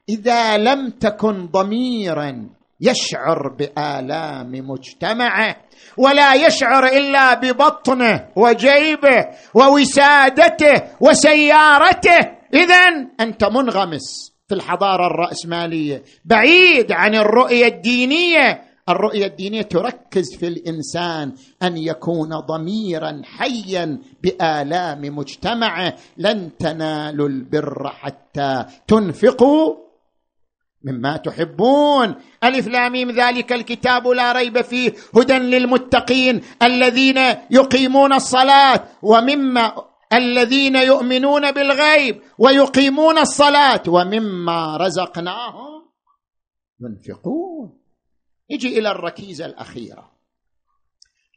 إذا 0.09 0.57
لم 0.57 0.91
تكن 0.91 1.47
ضميرا 1.47 2.49
يشعر 2.81 3.49
بآلام 3.49 4.53
مجتمعه 4.53 5.57
ولا 5.97 6.35
يشعر 6.35 6.87
إلا 6.87 7.35
ببطنه 7.35 8.29
وجيبه 8.37 9.27
ووسادته 9.55 10.83
وسيارته. 11.01 12.19
اذا 12.55 12.89
أنت 13.21 13.45
منغمس 13.45 14.33
في 14.49 14.55
الحضارة 14.55 15.07
الرأسمالية 15.07 16.03
بعيد 16.25 16.93
عن 16.93 17.15
الرؤية 17.15 17.67
الدينية 17.67 18.70
الرؤية 18.91 19.27
الدينية 19.27 19.63
تركز 19.63 20.37
في 20.37 20.47
الإنسان 20.49 21.33
أن 21.63 21.77
يكون 21.77 22.29
ضميرا 22.39 23.23
حيا 23.25 23.99
بآلام 24.23 25.01
مجتمعه 25.17 25.97
لن 26.17 26.51
تنالوا 26.59 27.29
البر 27.29 27.89
حتى 27.89 28.65
تنفقوا 28.89 29.77
مما 30.85 31.17
تحبون. 31.17 32.15
ألف 32.45 32.69
لاميم 32.69 33.11
ذلك 33.11 33.53
الكتاب 33.53 34.09
لا 34.09 34.33
ريب 34.33 34.61
فيه 34.61 34.93
هدى 35.17 35.39
للمتقين 35.39 36.41
الذين 36.63 37.19
يقيمون 37.51 38.13
الصلاة 38.13 38.85
ومما 39.03 39.73
الذين 40.13 40.77
يؤمنون 40.77 41.53
بالغيب 41.53 42.23
ويقيمون 42.39 43.19
الصلاة 43.19 43.83
ومما 43.89 44.77
رزقناهم 44.77 45.83
ينفقون. 46.81 47.80
يجي 48.51 48.79
إلى 48.79 48.91
الركيزة 48.91 49.47
الأخيرة. 49.47 50.11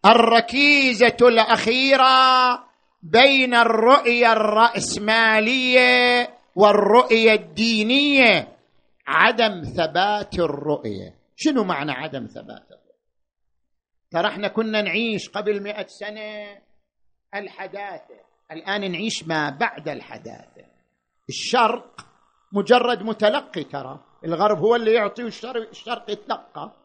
الركيزة 0.06 1.18
الأخيرة 1.22 2.64
بين 3.04 3.54
الرؤية 3.54 4.34
الرأسمالية 4.34 6.30
والرؤية 6.56 7.34
الدينية 7.34 8.58
عدم 9.08 9.62
ثبات 9.62 10.40
الرؤية. 10.40 11.16
شنو 11.36 11.64
معنى 11.64 11.92
عدم 11.92 12.26
ثبات 12.26 12.66
الرؤية؟ 12.72 12.84
ترى 14.12 14.28
إحنا 14.28 14.48
كنا 14.48 14.82
نعيش 14.82 15.30
قبل 15.30 15.64
مئة 15.64 15.88
سنة 15.88 16.62
الحداثة. 17.36 18.24
الآن 18.52 18.92
نعيش 18.92 19.24
ما 19.28 19.50
بعد 19.50 19.90
الحداثة. 19.90 20.66
الشرق 21.30 22.06
مجرد 22.52 23.04
متلقي 23.04 23.64
ترى. 23.64 24.00
الغرب 24.26 24.58
هو 24.58 24.76
اللي 24.76 24.94
يعطي 24.94 25.24
والشرق 25.24 25.70
الشرق 25.70 26.10
يتلقى. 26.10 26.83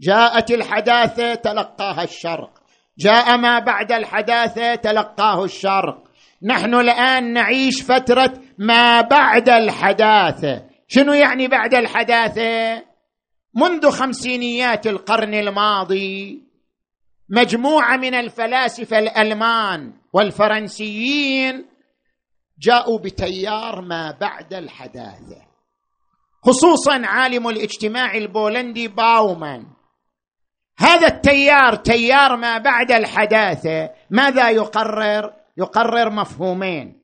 جاءت 0.00 0.50
الحداثة 0.50 1.34
تلقاها 1.34 2.02
الشرق. 2.02 2.50
جاء 2.98 3.36
ما 3.36 3.58
بعد 3.58 3.92
الحداثة 3.92 4.74
تلقاه 4.74 5.44
الشرق. 5.44 6.10
نحن 6.42 6.74
الآن 6.74 7.32
نعيش 7.32 7.82
فترة 7.82 8.32
ما 8.58 9.00
بعد 9.00 9.48
الحداثة. 9.48 10.64
شنو 10.88 11.12
يعني 11.12 11.48
بعد 11.48 11.74
الحداثة؟ 11.74 12.82
منذ 13.54 13.90
خمسينيات 13.90 14.86
القرن 14.86 15.34
الماضي 15.34 16.42
مجموعة 17.28 17.96
من 17.96 18.14
الفلاسفة 18.14 18.98
الألمان 18.98 19.92
والفرنسيين 20.12 21.66
جاءوا 22.58 22.98
بتيار 22.98 23.80
ما 23.80 24.16
بعد 24.20 24.54
الحداثة. 24.54 25.42
خصوصا 26.44 27.02
عالم 27.04 27.48
الاجتماع 27.48 28.14
البولندي 28.14 28.88
باومان. 28.88 29.66
هذا 30.80 31.06
التيار 31.06 31.74
تيار 31.74 32.36
ما 32.36 32.58
بعد 32.58 32.92
الحداثة 32.92 33.90
ماذا 34.10 34.50
يقرر؟ 34.50 35.32
يقرر 35.56 36.10
مفهومين. 36.10 37.02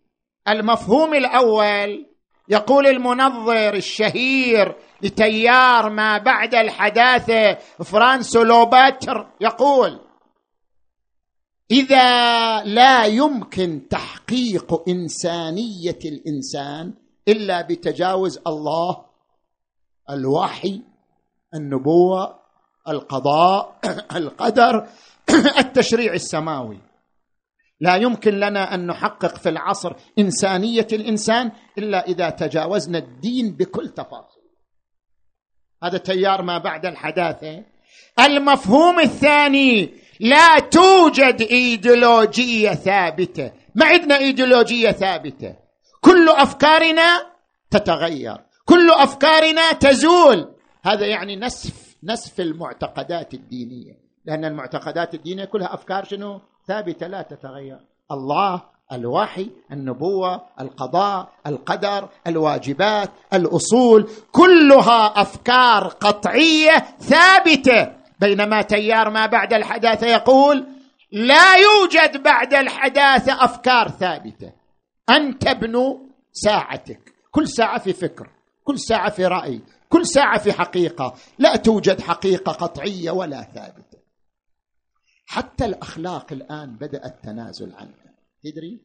المفهوم 0.49 1.15
الأول 1.15 2.07
يقول 2.49 2.87
المنظر 2.87 3.75
الشهير 3.75 4.77
لتيار 5.03 5.91
ما 5.91 6.19
بعد 6.19 6.55
الحداثة 6.55 7.55
فرانسو 7.85 8.43
لوباتر 8.43 9.27
يقول 9.41 10.01
إذا 11.71 12.63
لا 12.65 13.05
يمكن 13.05 13.89
تحقيق 13.91 14.89
إنسانية 14.89 15.99
الإنسان 16.05 16.95
إلا 17.29 17.63
بتجاوز 17.63 18.39
الله 18.47 19.05
الوحي 20.11 20.83
النبوة 21.55 22.46
القضاء 22.89 23.79
القدر 24.17 24.87
التشريع 25.59 26.13
السماوي. 26.13 26.79
لا 27.81 27.97
يمكن 27.97 28.35
لنا 28.35 28.75
أن 28.75 28.87
نحقق 28.87 29.37
في 29.37 29.49
العصر 29.49 29.93
إنسانية 30.19 30.87
الإنسان 30.93 31.53
إلا 31.79 32.07
إذا 32.07 32.31
تجاوزنا 32.31 32.99
الدين 32.99 33.57
بكل 33.57 33.89
تفاصيل. 33.89 34.43
هذا 35.83 35.99
تيار 35.99 36.43
ما 36.43 36.59
بعد 36.59 36.87
الحداثة. 36.87 37.65
المفهوم 38.21 39.01
الثاني 39.01 39.95
لا 40.21 40.59
توجد 40.59 41.43
إيديولوجية 41.43 42.71
ثابتة. 42.71 43.53
ما 43.75 43.87
عندنا 43.87 44.19
إيديولوجية 44.19 44.91
ثابتة. 44.91 45.57
كل 46.01 46.29
أفكارنا 46.29 47.27
تتغير. 47.71 48.37
كل 48.65 48.91
أفكارنا 48.91 49.73
تزول. 49.73 50.55
هذا 50.85 51.07
يعني 51.07 51.37
نسف 51.37 51.86
نسف 52.07 52.41
المعتقدات 52.41 53.35
الدينية. 53.35 53.99
لأن 54.25 54.45
المعتقدات 54.45 55.15
الدينية 55.15 55.45
كلها 55.45 55.75
أفكار 55.75 56.05
شنو؟ 56.05 56.41
ثابتة 56.69 57.07
لا 57.07 57.23
تتغير. 57.23 57.79
الله 58.11 58.63
الوحي 58.93 59.51
النبوة 59.73 60.43
القضاء 60.61 61.29
القدر 61.47 62.09
الواجبات 62.27 63.11
الأصول 63.35 64.11
كلها 64.33 65.07
أفكار 65.07 65.87
قطعية 65.89 66.79
ثابتة. 66.99 67.93
بينما 68.21 68.63
تيار 68.63 69.11
ما 69.11 69.27
بعد 69.27 69.53
الحداثة 69.53 70.07
يقول 70.07 70.67
لا 71.13 71.55
يوجد 71.57 72.23
بعد 72.23 72.55
الحداثة 72.55 73.45
أفكار 73.45 73.89
ثابتة. 73.89 74.53
ان 75.11 75.39
تبنوا 75.39 75.99
ساعتك. 76.33 77.15
كل 77.31 77.49
ساعة 77.49 77.79
في 77.79 77.93
فكر 77.93 78.31
كل 78.65 78.79
ساعة 78.79 79.11
في 79.11 79.27
رأي. 79.27 79.61
كل 79.89 80.07
ساعة 80.07 80.39
في 80.39 80.53
حقيقة. 80.53 81.15
لا 81.39 81.57
توجد 81.57 82.01
حقيقة 82.01 82.53
قطعية 82.53 83.11
ولا 83.11 83.43
ثابتة. 83.43 83.99
حتى 85.27 85.65
الأخلاق 85.65 86.33
الآن 86.33 86.77
بدا 86.77 87.07
التنازل 87.07 87.73
عنها. 87.73 88.15
تدري؟ 88.45 88.81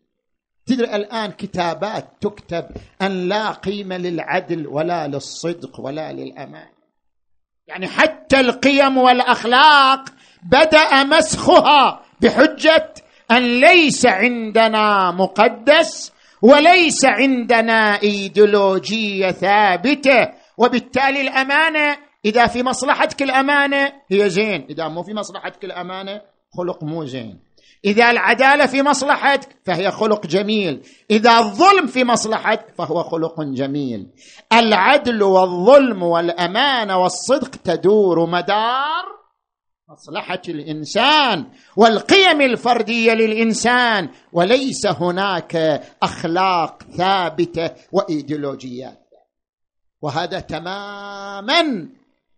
تدري 0.66 0.96
الآن 0.96 1.32
كتابات 1.32 2.10
تكتب 2.22 2.66
أن 3.02 3.30
لا 3.30 3.52
قيمه 3.52 3.98
للعدل 3.98 4.68
ولا 4.68 5.08
للصدق 5.08 5.80
ولا 5.80 6.14
للأمان. 6.14 6.70
يعني 7.68 7.88
حتى 7.88 8.40
القيم 8.40 8.98
والأخلاق 8.98 10.06
بدأ 10.44 11.04
مسخها 11.04 12.06
بحجة 12.22 12.94
أن 13.32 13.60
ليس 13.60 14.06
عندنا 14.06 15.12
مقدس 15.12 16.12
وليس 16.42 17.06
عندنا 17.06 18.02
إيديولوجية 18.04 19.32
ثابتة 19.32 20.41
وبالتالي 20.62 21.22
الأمانة 21.22 21.98
إذا 22.26 22.48
في 22.48 22.64
مصلحتك 22.64 23.22
الأمانة 23.22 23.94
هي 24.12 24.30
زين. 24.30 24.66
إذا 24.70 24.88
مو 24.88 25.04
في 25.04 25.14
مصلحتك 25.14 25.66
الأمانة 25.66 26.22
خلق 26.58 26.84
مو 26.84 27.06
زين. 27.06 27.40
إذا 27.86 28.12
العدالة 28.12 28.66
في 28.66 28.82
مصلحتك 28.82 29.50
فهي 29.66 29.92
خلق 29.92 30.28
جميل. 30.28 30.82
إذا 31.12 31.40
الظلم 31.40 31.88
في 31.88 32.04
مصلحتك 32.04 32.76
فهو 32.78 33.04
خلق 33.04 33.42
جميل. 33.42 34.08
العدل 34.54 35.24
والظلم 35.24 36.04
والامانه 36.04 36.98
والصدق 36.98 37.50
تدور 37.50 38.26
مدار 38.30 39.04
مصلحة 39.90 40.42
الإنسان 40.50 41.46
والقيم 41.78 42.42
الفردية 42.42 43.14
للإنسان 43.14 44.10
وليس 44.34 44.86
هناك 44.86 45.82
أخلاق 46.04 46.84
ثابتة 46.98 47.70
وإيديولوجيات. 47.92 49.01
وهذا 50.02 50.40
تماما 50.40 51.90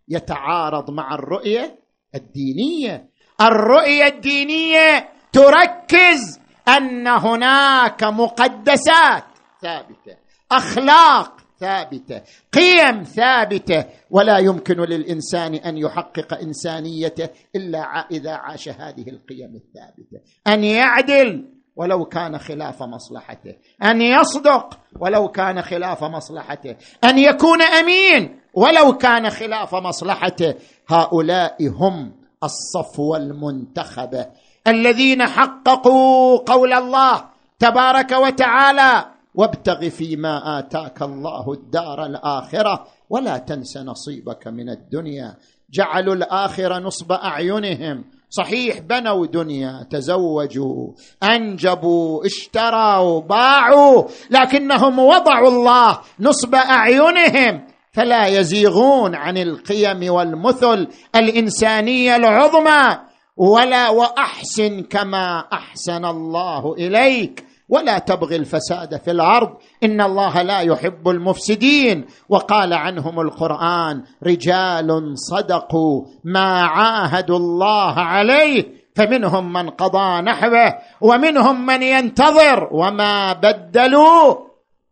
يتعارض 0.07 0.91
مع 0.91 1.16
الرؤية 1.16 1.80
الدينية. 2.16 3.09
الرؤية 3.41 4.07
الدينية 4.07 5.09
تركز 5.32 6.39
أن 6.68 7.07
هناك 7.07 8.03
مقدسات 8.03 9.24
ثابتة 9.61 10.18
أخلاق 10.51 11.38
ثابتة 11.59 12.22
قيم 12.53 13.03
ثابتة. 13.03 13.86
ولا 14.09 14.38
يمكن 14.38 14.78
للإنسان 14.78 15.55
أن 15.55 15.78
يحقق 15.78 16.34
إنسانيته 16.34 17.30
إلا 17.55 17.80
إذا 18.11 18.32
عاش 18.32 18.70
هذه 18.70 19.09
القيم 19.09 19.55
الثابتة. 19.55 20.22
أن 20.47 20.64
يعدل 20.64 21.53
ولو 21.76 22.05
كان 22.05 22.38
خلاف 22.38 22.84
مصلحته. 22.84 23.55
أن 23.84 24.01
يصدق 24.01 24.80
ولو 24.99 25.28
كان 25.28 25.61
خلاف 25.61 26.03
مصلحته. 26.03 26.76
أن 27.03 27.19
يكون 27.19 27.61
أمين 27.61 28.39
ولو 28.53 28.97
كان 28.97 29.30
خلاف 29.30 29.76
مصلحته. 29.76 30.53
هؤلاء 30.88 31.67
هم 31.67 32.11
الصفوه 32.43 33.17
المنتخبه 33.17 34.28
الذين 34.67 35.28
حققوا 35.28 36.38
قول 36.38 36.74
الله 36.74 37.24
تبارك 37.59 38.11
وتعالى 38.11 39.05
وابتغ 39.36 39.89
فيما 39.89 40.59
آتاك 40.59 41.01
الله 41.01 41.53
الدار 41.53 42.05
الآخرة 42.05 42.88
ولا 43.09 43.38
تنس 43.38 43.78
نصيبك 43.78 44.47
من 44.47 44.69
الدنيا. 44.69 45.36
جعلوا 45.69 46.15
الآخرة 46.15 46.80
نصب 46.80 47.11
أعينهم 47.11 48.03
صحيح 48.38 48.80
بنوا 48.80 49.26
دنيا 49.26 49.88
تزوجوا 49.90 50.92
أنجبوا 51.24 52.26
اشتروا 52.26 53.22
باعوا 53.22 54.04
لكنهم 54.32 55.00
وضعوا 55.00 55.48
الله 55.48 56.00
نصب 56.20 56.56
أعينهم. 56.56 57.68
فلا 57.92 58.28
يزيغون 58.28 59.16
عن 59.16 59.38
القيم 59.38 60.14
والمثل 60.14 60.88
الإنسانية 61.16 62.16
العظمى. 62.16 63.00
ولا 63.38 63.90
وأحسن 63.90 64.82
كما 64.82 65.40
أحسن 65.54 66.06
الله 66.06 66.74
إليك. 66.74 67.46
ولا 67.74 67.99
تبغي 67.99 68.36
الفساد 68.36 69.01
في 69.01 69.11
الأرض. 69.11 69.57
إن 69.84 70.01
الله 70.01 70.41
لا 70.41 70.59
يحب 70.59 71.09
المفسدين. 71.09 72.05
وقال 72.30 72.74
عنهم 72.74 73.19
القرآن 73.19 74.03
رجال 74.24 75.13
صدقوا 75.15 76.05
ما 76.24 76.61
عاهدوا 76.61 77.38
الله 77.38 77.99
عليه 77.99 78.84
فمنهم 78.95 79.53
من 79.53 79.69
قضى 79.69 80.21
نحوه 80.21 80.78
ومنهم 81.01 81.65
من 81.65 81.84
ينتظر 81.84 82.69
وما 82.71 83.34
بدلوا. 83.34 84.36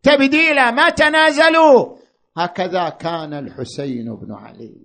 تبديلا 0.04 0.72
ما 0.72 0.90
تنازلوا. 0.90 1.98
هكذا 2.38 2.90
كان 2.90 3.34
الحسين 3.34 4.16
بن 4.16 4.34
علي. 4.34 4.76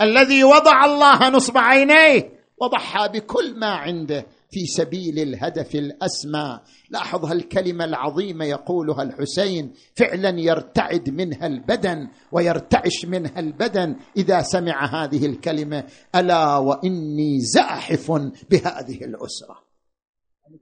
الذي 0.00 0.44
وضع 0.44 0.84
الله 0.84 1.28
نصب 1.28 1.58
عينيه 1.58 2.38
وضحى 2.60 3.08
بكل 3.08 3.58
ما 3.58 3.74
عنده. 3.74 4.26
في 4.50 4.66
سبيل 4.66 5.18
الهدف 5.18 5.74
الأسمى. 5.74 6.60
لاحظ 6.90 7.24
هالكلمة 7.24 7.84
العظيمة 7.84 8.44
يقولها 8.44 9.02
الحسين. 9.02 9.72
فعلا 9.94 10.40
يرتعد 10.40 11.10
منها 11.10 11.46
البدن 11.46 12.08
ويرتعش 12.32 13.04
منها 13.04 13.40
البدن. 13.40 13.96
إذا 14.16 14.42
سمع 14.42 15.04
هذه 15.04 15.26
الكلمة 15.26 15.84
ألا 16.14 16.56
وإني 16.56 17.40
زاحف 17.40 18.10
بهذه 18.50 19.04
الأسرة. 19.04 19.67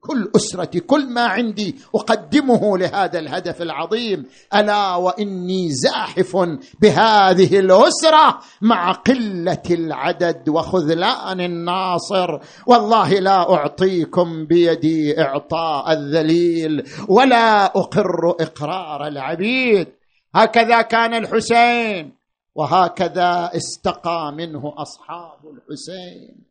كل 0.01 0.30
اسرتي 0.37 0.80
كل 0.80 1.07
ما 1.07 1.22
عندي 1.22 1.76
أقدمه 1.95 2.78
لهذا 2.78 3.18
الهدف 3.18 3.62
العظيم. 3.62 4.24
ألا 4.55 4.95
وإني 4.95 5.70
زاحف 5.70 6.37
بهذه 6.80 7.59
الأسرة 7.59 8.39
مع 8.62 8.93
قلة 8.93 9.62
العدد 9.70 10.49
وخذلان 10.49 11.41
الناصر. 11.41 12.39
والله 12.66 13.12
لا 13.12 13.55
أعطيكم 13.55 14.47
بيدي 14.47 15.20
إعطاء 15.20 15.93
الذليل 15.93 16.84
ولا 17.09 17.64
أقر 17.64 18.30
إقرار 18.41 19.07
العبيد. 19.07 19.89
هكذا 20.34 20.82
كان 20.82 21.14
الحسين 21.14 22.12
وهكذا 22.55 23.51
استقى 23.57 24.32
منه 24.37 24.74
أصحاب 24.76 25.39
الحسين. 25.45 26.45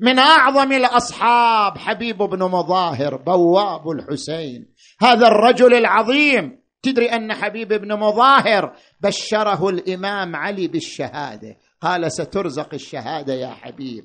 من 0.00 0.18
أعظم 0.18 0.72
الأصحاب 0.72 1.78
حبيب 1.78 2.18
بن 2.18 2.42
مظاهر 2.42 3.16
بواب 3.16 3.90
الحسين. 3.90 4.74
هذا 5.00 5.26
الرجل 5.26 5.74
العظيم. 5.74 6.58
تدري 6.82 7.06
أن 7.06 7.34
حبيب 7.34 7.68
بن 7.68 7.98
مظاهر 7.98 8.72
بشره 9.00 9.68
الإمام 9.68 10.36
علي 10.36 10.68
بالشهادة. 10.68 11.56
قال 11.80 12.12
سترزق 12.12 12.74
الشهادة 12.74 13.34
يا 13.34 13.50
حبيب. 13.50 14.04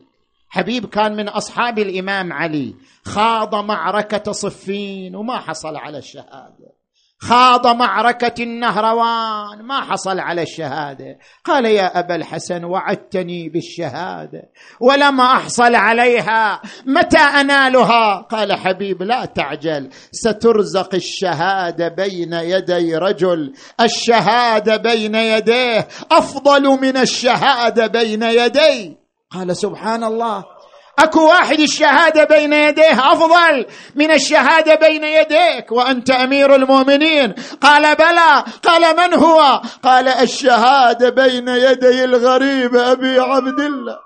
حبيب 0.49 0.85
كان 0.85 1.15
من 1.15 1.29
أصحاب 1.29 1.79
الإمام 1.79 2.33
علي. 2.33 2.75
خاض 3.05 3.55
معركة 3.55 4.31
صفين 4.31 5.15
وما 5.15 5.39
حصل 5.39 5.75
على 5.75 5.97
الشهادة. 5.97 6.82
خاض 7.23 7.67
معركة 7.67 8.43
النهروان. 8.43 9.61
ما 9.61 9.81
حصل 9.81 10.19
على 10.19 10.41
الشهادة. 10.41 11.17
قال 11.45 11.65
يا 11.65 11.99
أبا 11.99 12.15
الحسن 12.15 12.63
وعدتني 12.63 13.49
بالشهادة. 13.49 14.41
ولم 14.81 15.21
أحصل 15.21 15.75
عليها. 15.75 16.61
متى 16.85 17.17
أنالها؟ 17.17 18.21
قال 18.21 18.53
حبيب 18.53 19.03
لا 19.03 19.25
تعجل. 19.25 19.89
سترزق 20.11 20.95
الشهادة 20.95 21.87
بين 21.87 22.33
يدي 22.33 22.95
رجل. 22.95 23.53
الشهادة 23.81 24.77
بين 24.77 25.15
يديه. 25.15 25.87
أفضل 26.11 26.63
من 26.63 26.97
الشهادة 26.97 27.87
بين 27.87 28.23
يدي. 28.23 28.97
قال 29.31 29.57
سبحان 29.57 30.03
الله. 30.03 30.52
اكو 30.99 31.27
واحد 31.27 31.59
الشهادة 31.59 32.23
بين 32.23 32.53
يديه 32.53 33.11
افضل 33.11 33.65
من 33.95 34.11
الشهادة 34.11 34.75
بين 34.75 35.03
يديك 35.03 35.71
وانت 35.71 36.09
امير 36.09 36.55
المؤمنين. 36.55 37.33
قال 37.61 37.95
بلى 37.95 38.43
قال 38.63 38.97
من 38.97 39.13
هو؟ 39.13 39.61
قال 39.83 40.07
الشهادة 40.07 41.09
بين 41.09 41.47
يدي 41.47 42.03
الغريب 42.03 42.75
أبي 42.75 43.19
عبد 43.19 43.59
الله. 43.59 43.97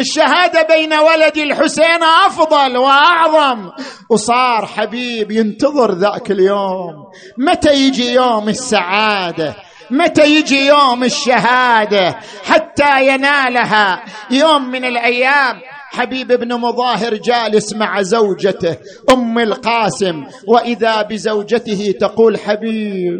الشهادة 0.00 0.62
بين 0.62 0.92
ولد 0.94 1.36
الحسين 1.36 2.02
أفضل 2.26 2.76
وأعظم. 2.76 3.70
وصار 4.10 4.66
حبيب 4.66 5.30
ينتظر 5.30 5.92
ذاك 5.94 6.30
اليوم. 6.30 6.94
متى 7.38 7.74
يجي 7.74 8.12
يوم 8.12 8.48
السعادة؟ 8.48 9.56
متى 9.90 10.36
يجي 10.36 10.66
يوم 10.66 11.04
الشهادة 11.04 12.10
حتى 12.44 13.08
ينالها 13.08 14.04
يوم 14.30 14.70
من 14.70 14.84
الأيام؟ 14.84 15.56
حبيب 15.90 16.32
بن 16.32 16.54
مظاهر 16.54 17.14
جالس 17.14 17.74
مع 17.74 18.02
زوجته 18.02 18.76
أم 19.12 19.38
القاسم 19.38 20.24
وإذا 20.48 21.02
بزوجته 21.02 21.94
تقول 22.00 22.38
حبيب 22.38 23.18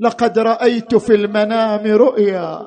لقد 0.00 0.38
رأيت 0.38 0.94
في 0.94 1.14
المنام 1.14 1.86
رؤيا. 1.86 2.58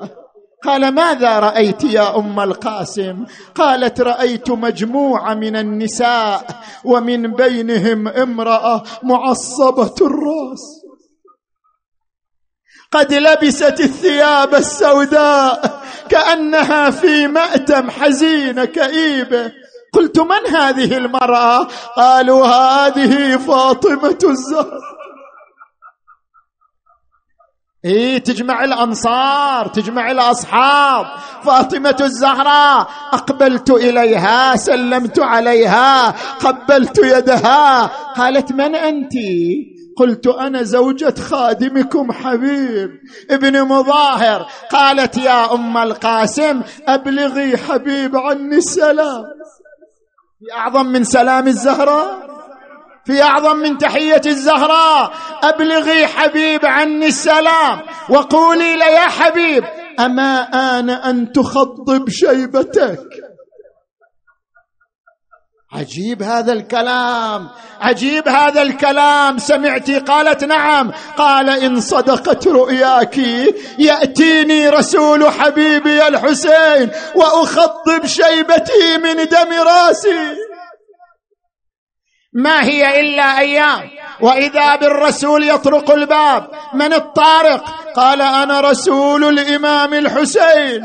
قال 0.64 0.94
ماذا 0.94 1.38
رأيت 1.38 1.84
يا 1.84 2.18
أم 2.18 2.40
القاسم؟ 2.40 3.24
قالت 3.54 4.00
رأيت 4.00 4.50
مجموعة 4.50 5.34
من 5.34 5.56
النساء 5.56 6.46
ومن 6.84 7.32
بينهم 7.32 8.08
امرأة 8.08 8.82
معصبة 9.02 9.94
الرأس. 10.00 10.83
قد 12.94 13.14
لبست 13.14 13.80
الثياب 13.80 14.54
السوداء 14.54 15.82
كأنها 16.08 16.90
في 16.90 17.26
مأتم 17.26 17.90
حزينه 17.90 18.64
كئيبه 18.64 19.52
قلت 19.92 20.20
من 20.20 20.56
هذه 20.56 20.96
المرأة؟ 20.96 21.68
قالوا 21.96 22.46
هذه 22.46 23.36
فاطمة 23.36 24.18
الزهراء 24.24 24.93
إيه 27.84 28.18
تجمع 28.18 28.64
الأنصار 28.64 29.68
تجمع 29.68 30.10
الأصحاب. 30.10 31.06
فاطمة 31.44 31.96
الزهراء 32.00 32.88
أقبلت 33.12 33.70
إليها 33.70 34.56
سلمت 34.56 35.18
عليها 35.20 36.10
قبلت 36.40 36.98
يدها. 36.98 37.86
قالت 38.16 38.52
من 38.52 38.74
أنتِ؟ 38.74 39.12
قلت 39.96 40.26
أنا 40.26 40.62
زوجة 40.62 41.14
خادمكم 41.20 42.12
حبيب 42.12 42.90
ابن 43.30 43.62
مظاهر. 43.62 44.46
قالت 44.70 45.16
يا 45.16 45.54
أم 45.54 45.78
القاسم 45.78 46.62
أبلغي 46.88 47.56
حبيب 47.56 48.16
عني 48.16 48.56
السلام. 48.56 49.24
أعظم 50.52 50.86
من 50.86 51.04
سلام 51.04 51.46
الزهراء. 51.46 52.34
في 53.06 53.22
أعظم 53.22 53.56
من 53.56 53.78
تحية 53.78 54.22
الزهراء. 54.26 55.12
أبلغي 55.42 56.06
حبيب 56.06 56.66
عني 56.66 57.06
السلام 57.06 57.82
وقولي 58.08 58.76
له 58.76 58.86
يا 58.86 59.08
حبيب 59.08 59.64
أما 60.00 60.42
آن 60.42 60.90
أن 60.90 61.32
تخضب 61.32 62.08
شيبتك؟ 62.08 63.00
عجيب 65.72 66.22
هذا 66.22 66.52
الكلام 66.52 67.48
عجيب 67.80 68.28
هذا 68.28 68.62
الكلام. 68.62 69.38
سمعتي 69.38 69.98
قالت 69.98 70.44
نعم. 70.44 70.92
قال 71.16 71.50
إن 71.50 71.80
صدقت 71.80 72.48
رؤياك 72.48 73.18
يأتيني 73.78 74.68
رسول 74.68 75.30
حبيبي 75.30 76.08
الحسين 76.08 76.90
واخضب 77.14 78.06
شيبتي 78.06 78.98
من 79.02 79.16
دم 79.16 79.52
راسي. 79.66 80.53
ما 82.34 82.64
هي 82.64 83.00
إلا 83.00 83.38
أيام. 83.38 83.90
وإذا 84.20 84.76
بالرسول 84.76 85.48
يطرق 85.48 85.90
الباب 85.90 86.46
من 86.74 86.92
الطارق؟ 86.92 87.64
قال 87.96 88.22
أنا 88.22 88.60
رسول 88.60 89.24
الإمام 89.24 89.94
الحسين. 89.94 90.82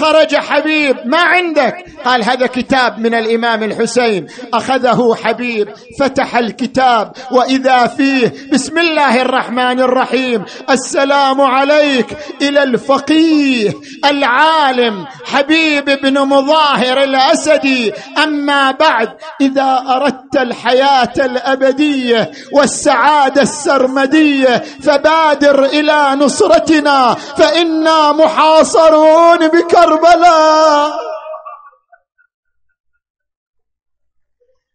خرج 0.00 0.36
حبيب 0.36 0.96
ما 1.04 1.18
عندك؟ 1.18 1.74
قال 2.04 2.24
هذا 2.24 2.46
كتاب 2.46 2.98
من 2.98 3.14
الإمام 3.14 3.62
الحسين. 3.62 4.26
أخذه 4.54 5.16
حبيب 5.24 5.68
فتح 6.00 6.36
الكتاب 6.36 7.12
وإذا 7.30 7.86
فيه 7.86 8.32
بسم 8.52 8.78
الله 8.78 9.22
الرحمن 9.22 9.80
الرحيم 9.80 10.44
السلام 10.70 11.40
عليك 11.40 12.06
إلى 12.42 12.62
الفقيه 12.62 13.72
العالم 14.04 15.06
حبيب 15.24 15.84
بن 15.84 16.18
مظاهر 16.18 17.02
الأسدي. 17.02 17.92
أما 18.22 18.70
بعد 18.70 19.08
إذا 19.40 19.84
أردت 19.88 20.36
الحياة 20.36 21.12
الأبدية 21.18 22.30
والسعادة 22.52 23.42
السرمدية 23.42 24.62
فبادر 24.82 25.64
إلى 25.64 26.16
نصرتنا 26.16 27.14
فإنا 27.14 28.12
محاصرون 28.12 29.48
بكربلاء 29.88 30.92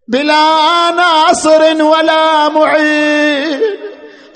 بلا 0.08 0.90
ناصر 0.92 1.84
ولا 1.84 2.50
معين. 2.50 3.62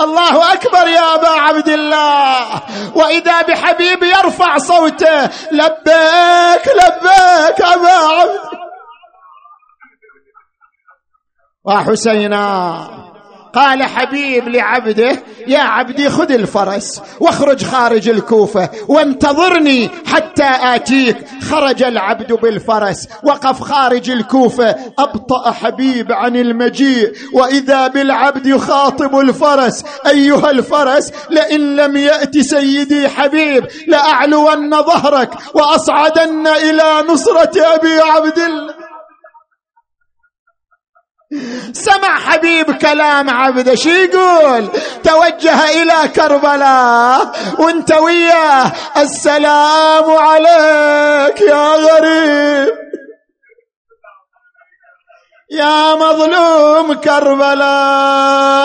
الله 0.01 0.53
أكبر 0.53 0.87
يا 0.87 1.15
أبا 1.15 1.29
عبد 1.29 1.69
الله. 1.69 2.61
وإذا 2.95 3.41
بحبيب 3.41 4.03
يرفع 4.03 4.57
صوته 4.57 5.25
لبيك 5.51 6.65
لبيك 6.67 7.61
أبا 7.61 7.89
عبد 7.89 8.39
وحسينا. 11.65 13.06
قال 13.57 13.83
حبيب 13.83 14.47
لعبده 14.47 15.23
يا 15.47 15.59
عبدي 15.59 16.09
خذ 16.09 16.31
الفرس 16.31 17.01
واخرج 17.19 17.63
خارج 17.63 18.09
الكوفة 18.09 18.69
وانتظرني 18.87 19.89
حتى 20.05 20.49
آتيك. 20.61 21.17
خرج 21.49 21.83
العبد 21.83 22.33
بالفرس 22.33 23.07
وقف 23.23 23.61
خارج 23.61 24.09
الكوفة 24.09 24.75
أبطأ 24.99 25.51
حبيب 25.51 26.11
عن 26.11 26.35
المجيء. 26.35 27.13
وإذا 27.33 27.87
بالعبد 27.87 28.45
يخاطب 28.47 29.19
الفرس 29.19 29.83
أيها 30.07 30.49
الفرس 30.51 31.11
لئن 31.29 31.75
لم 31.75 31.97
يأت 31.97 32.37
سيدي 32.37 33.07
حبيب 33.09 33.65
لأعلون 33.87 34.81
ظهرك 34.81 35.29
وأصعدن 35.53 36.47
إلى 36.47 37.03
نصرة 37.09 37.51
أبي 37.75 37.99
عبد 37.99 38.37
الله. 38.37 38.86
سمع 41.73 42.19
حبيب 42.19 42.71
كلام 42.71 43.29
عبده 43.29 43.75
شي 43.75 43.89
يقول؟ 43.89 44.67
توجه 45.03 45.69
إلى 45.83 46.07
كربلاء 46.15 47.31
وانت 47.59 47.91
وياه 47.91 48.71
السلام 48.97 50.11
عليك 50.11 51.41
يا 51.41 51.67
غريب. 51.75 52.86
يا 55.51 55.95
مظلوم 55.95 56.93
كربلاء 56.93 58.57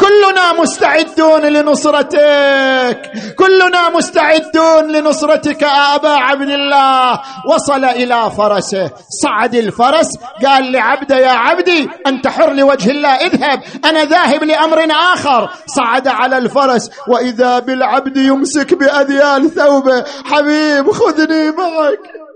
كلنا 0.00 0.52
مستعدون 0.60 1.42
لنصرتك 1.42 3.12
كلنا 3.38 3.88
مستعدون 3.88 4.92
لنصرتك 4.92 5.64
أبا 5.64 6.08
عبد 6.08 6.48
الله. 6.48 7.20
وصل 7.54 7.84
إلى 7.84 8.30
فرسه. 8.30 8.90
صعد 9.22 9.54
الفرس 9.54 10.08
قال 10.46 10.72
لعبده 10.72 11.16
يا 11.16 11.30
عبدي 11.30 11.88
أنت 12.06 12.28
حر 12.28 12.52
لوجه 12.52 12.90
الله 12.90 13.14
اذهب 13.14 13.62
أنا 13.84 14.04
ذاهب 14.04 14.44
لأمر 14.44 14.88
آخر. 15.12 15.50
صعد 15.66 16.08
على 16.08 16.38
الفرس 16.38 16.90
وإذا 17.08 17.58
بالعبد 17.58 18.16
يمسك 18.16 18.74
باذيال 18.74 19.50
ثوبه 19.50 20.04
حبيب 20.24 20.90
خذني 20.90 21.50
معك. 21.50 22.27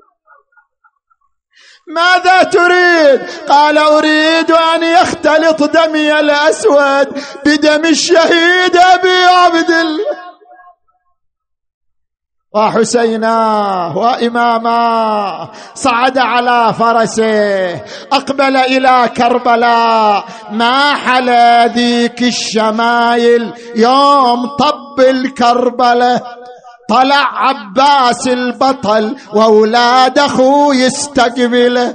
ماذا 1.88 2.42
تريد؟ 2.42 3.20
قال 3.48 3.78
أريد 3.78 4.50
أن 4.50 4.82
يختلط 4.82 5.62
دمي 5.62 6.20
الأسود 6.20 7.08
بدم 7.46 7.86
الشهيد 7.86 8.76
أبي 8.76 9.24
عبد 9.24 9.70
الله. 9.70 10.32
وحسينا 12.54 13.36
وإماما 13.96 15.50
صعد 15.74 16.18
على 16.18 16.74
فرسه 16.74 17.74
أقبل 18.12 18.56
إلى 18.56 19.10
كربلاء. 19.16 20.24
ما 20.50 20.94
حلا 20.94 21.66
ذيك 21.66 22.22
الشمايل 22.22 23.52
يوم 23.76 24.46
طب 24.46 25.00
الكربلة؟ 25.00 26.41
طلع 26.92 27.48
عباس 27.48 28.28
البطل 28.28 29.16
وأولاد 29.34 30.18
أخوه 30.18 30.76
يستقبله 30.76 31.94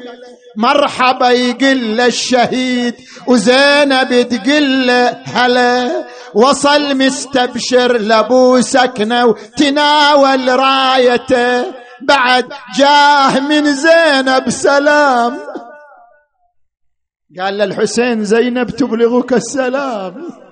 مرحبا 0.58 1.30
يقل 1.30 2.02
الشهيد 2.02 2.95
وزينب 3.28 4.22
تقل 4.30 4.89
هلا. 5.26 6.08
وصل 6.34 6.98
مستبشر 6.98 7.98
لأبو 7.98 8.62
سكنة 8.62 9.26
وتناول 9.26 10.60
رايته. 10.60 11.66
بعد 12.02 12.45
جاه 12.78 13.39
من 13.39 13.74
زينب 13.74 14.50
سلام. 14.50 15.38
قال 17.39 17.54
للحسين 17.58 18.24
زينب 18.24 18.70
تبلغك 18.70 19.34
السلام. 19.34 20.47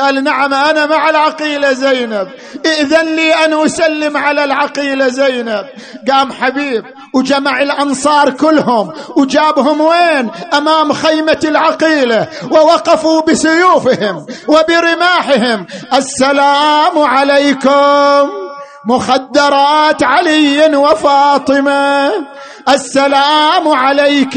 قال 0.00 0.24
نعم 0.24 0.54
أنا 0.54 0.86
مع 0.86 1.10
العقيله 1.10 1.72
زينب. 1.72 2.28
ائذن 2.66 3.06
لي 3.16 3.32
أن 3.32 3.52
أسلم 3.64 4.16
على 4.16 4.44
العقيله 4.44 5.08
زينب. 5.08 5.64
قام 6.10 6.32
حبيب 6.32 6.84
وجمع 7.14 7.62
الأنصار 7.62 8.30
كلهم. 8.30 8.92
وجابهم 9.16 9.80
وين؟ 9.80 10.30
أمام 10.54 10.92
خيمة 10.92 11.40
العقيله 11.44 12.28
ووقفوا 12.50 13.22
بسيوفهم 13.22 14.26
وبرماحهم. 14.48 15.66
السلام 15.94 16.98
عليكم. 16.98 18.47
مخدرات 18.86 20.02
علي 20.02 20.76
وفاطمة. 20.76 22.12
السلام 22.68 23.68
عليك 23.68 24.36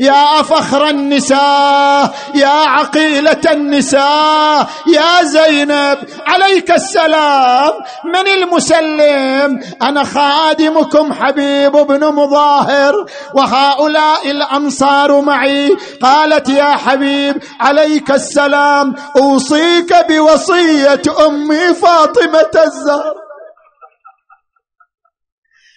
يا 0.00 0.42
فخر 0.42 0.88
النساء 0.88 2.14
يا 2.34 2.48
عقيلة 2.48 3.40
النساء 3.50 4.68
يا 4.86 5.22
زينب. 5.22 5.98
عليك 6.26 6.70
السلام. 6.70 7.72
من 8.04 8.28
المسلم؟ 8.28 9.60
أنا 9.82 10.04
خادمكم 10.04 11.12
حبيب 11.12 11.72
بن 11.72 12.04
مظاهر 12.04 12.94
وهؤلاء 13.34 14.30
الأنصار 14.30 15.20
معي. 15.20 15.76
قالت 16.02 16.48
يا 16.48 16.76
حبيب 16.76 17.42
عليك 17.60 18.10
السلام. 18.10 18.94
أوصيك 19.16 20.06
بوصية 20.08 21.02
أمي 21.26 21.74
فاطمة 21.74 22.62
الزهر. 22.66 23.25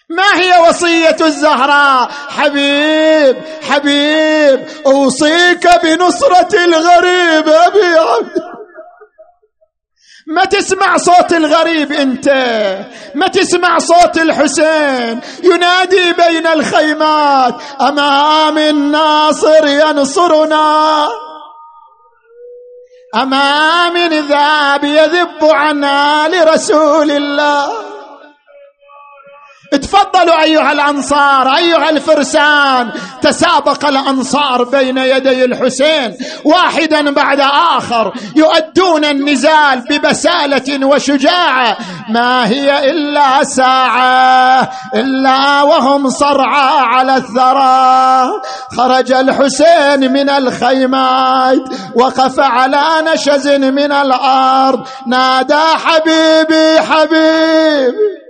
ما 0.09 0.39
هي 0.41 0.69
وصية 0.69 1.17
الزهراء؟ 1.21 2.09
حبيب 2.29 3.37
حبيب 3.69 4.67
أوصيك 4.85 5.67
بنصرة 5.83 6.63
الغريب 6.63 7.49
أبي 7.49 7.97
عبد. 7.97 8.43
ما 10.27 10.45
تسمع 10.45 10.97
صوت 10.97 11.33
الغريب 11.33 11.91
أنت؟ 11.91 12.27
ما 13.15 13.27
تسمع 13.27 13.77
صوت 13.77 14.17
الحسين؟ 14.17 15.21
ينادي 15.43 16.13
بين 16.13 16.47
الخيمات 16.47 17.55
أمام 17.81 18.57
الناصر 18.57 19.67
ينصرنا. 19.67 21.07
أمام 23.15 23.97
ذاب 24.13 24.83
يذب 24.83 25.43
عنا 25.43 26.27
لرسول 26.27 27.11
الله. 27.11 27.98
تفضلوا 29.71 30.41
أيها 30.43 30.71
الأنصار 30.71 31.55
أيها 31.55 31.89
الفرسان. 31.89 32.91
تسابق 33.21 33.85
الأنصار 33.85 34.63
بين 34.63 34.97
يدي 34.97 35.45
الحسين. 35.45 36.17
واحدا 36.45 37.11
بعد 37.11 37.39
آخر 37.77 38.13
يؤدون 38.35 39.05
النزال 39.05 39.83
ببسالة 39.89 40.85
وشجاعة. 40.85 41.77
ما 42.09 42.47
هي 42.47 42.91
إلا 42.91 43.43
ساعة 43.43 44.69
إلا 44.95 45.61
وهم 45.61 46.09
صرعى 46.09 46.79
على 46.79 47.15
الثرى. 47.15 48.31
خرج 48.77 49.11
الحسين 49.11 50.13
من 50.13 50.29
الخيمات 50.29 51.69
وقف 51.95 52.39
على 52.39 52.83
نشز 53.13 53.47
من 53.47 53.91
الأرض. 53.91 54.87
نادى 55.07 55.55
حبيبي 55.85 56.81
حبيبي. 56.81 58.28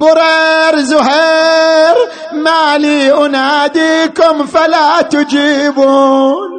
برير 0.00 0.80
زهير 0.80 1.96
ما 2.32 2.78
لي 2.78 3.26
أناديكم 3.26 4.46
فلا 4.46 5.02
تجيبون 5.02 6.56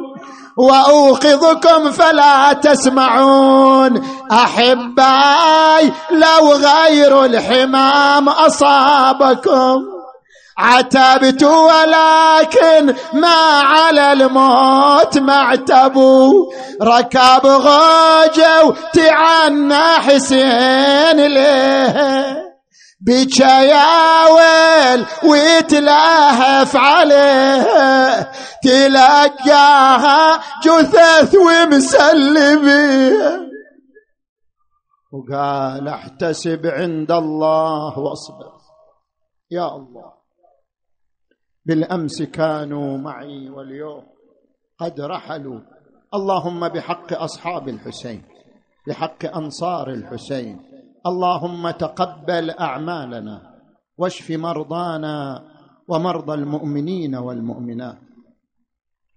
وأوقظكم 0.56 1.90
فلا 1.90 2.52
تسمعون. 2.52 4.02
أحباي 4.32 5.92
لو 6.10 6.52
غير 6.52 7.24
الحمام 7.24 8.28
أصابكم. 8.28 9.84
عتبت 10.58 11.42
ولكن 11.42 12.94
ما 13.12 13.60
على 13.62 14.12
الموت 14.12 15.18
معتبوا 15.18 16.32
ركب 16.82 17.46
غوجة 17.46 18.64
وتعنى 18.64 19.84
حسين 19.98 21.26
ليه. 21.26 22.47
بشياول 23.00 24.40
ويتلهف 25.30 26.76
عليه 26.76 28.32
تلقاها 28.62 30.40
جثث 30.64 31.34
ومسلمين 31.34 32.68
وقال 35.12 35.88
احتسب 35.88 36.66
عند 36.66 37.12
الله 37.12 37.98
واصبر. 37.98 38.52
يا 39.50 39.76
الله 39.76 40.12
بالأمس 41.66 42.22
كانوا 42.22 42.98
معي 42.98 43.50
واليوم 43.50 44.06
قد 44.78 45.00
رحلوا. 45.00 45.60
اللهم 46.14 46.68
بحق 46.68 47.12
أصحاب 47.12 47.68
الحسين 47.68 48.22
بحق 48.86 49.36
أنصار 49.36 49.90
الحسين 49.90 50.67
اللهم 51.08 51.70
تقبل 51.70 52.50
أعمالنا 52.50 53.40
واشف 53.98 54.30
مرضانا 54.30 55.42
ومرضى 55.88 56.34
المؤمنين 56.34 57.14
والمؤمنات 57.16 57.98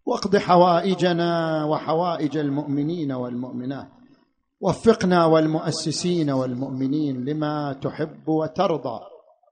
واقض 0.05 0.37
حوائجنا 0.37 1.63
وحوائج 1.65 2.37
المؤمنين 2.37 3.11
والمؤمنات 3.11 3.87
وفقنا 4.61 5.25
والمؤسسين 5.25 6.29
والمؤمنين 6.29 7.25
لما 7.25 7.73
تحب 7.73 8.29
وترضى 8.29 8.99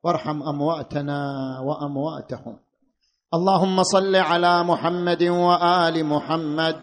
وارحم 0.03 0.43
أمواتنا 0.43 1.19
وأمواتهم 1.59 2.57
اللهم 3.33 3.83
صل 3.83 4.15
على 4.15 4.63
محمد 4.63 5.23
وآل 5.23 6.05
محمد 6.05 6.75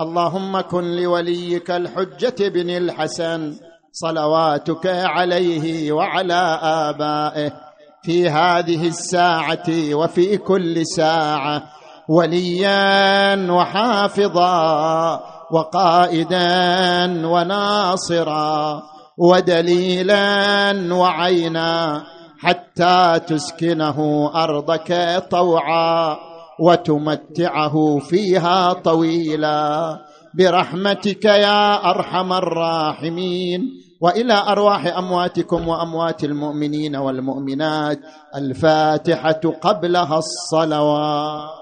اللهم 0.00 0.60
كن 0.60 0.84
لوليك 0.96 1.70
الحجة 1.70 2.48
بن 2.48 2.70
الحسن 2.70 3.69
صلواتك 3.92 4.86
عليه 4.86 5.92
وعلى 5.92 6.58
آبائه 6.62 7.52
في 8.02 8.28
هذه 8.28 8.88
الساعة 8.88 9.94
وفي 9.94 10.36
كل 10.36 10.86
ساعة 10.86 11.62
وليا 12.08 13.52
وحافظا 13.52 15.20
وقائدا 15.50 16.46
وناصرا 17.26 18.82
ودليلا 19.18 20.94
وعينا 20.94 22.02
حتى 22.40 23.20
تسكنه 23.26 24.30
أرضك 24.34 25.22
طوعا 25.30 26.16
وتمتعه 26.60 27.98
فيها 27.98 28.72
طويلا. 28.72 29.98
برحمتك 30.34 31.24
يا 31.24 31.90
أرحم 31.90 32.32
الراحمين 32.32 33.60
وإلى 34.00 34.32
أرواح 34.32 34.96
أمواتكم 34.96 35.68
وأموات 35.68 36.24
المؤمنين 36.24 36.96
والمؤمنات 36.96 37.98
الفاتحة 38.36 39.40
قبلها 39.62 40.18
الصلوات. 40.18 41.59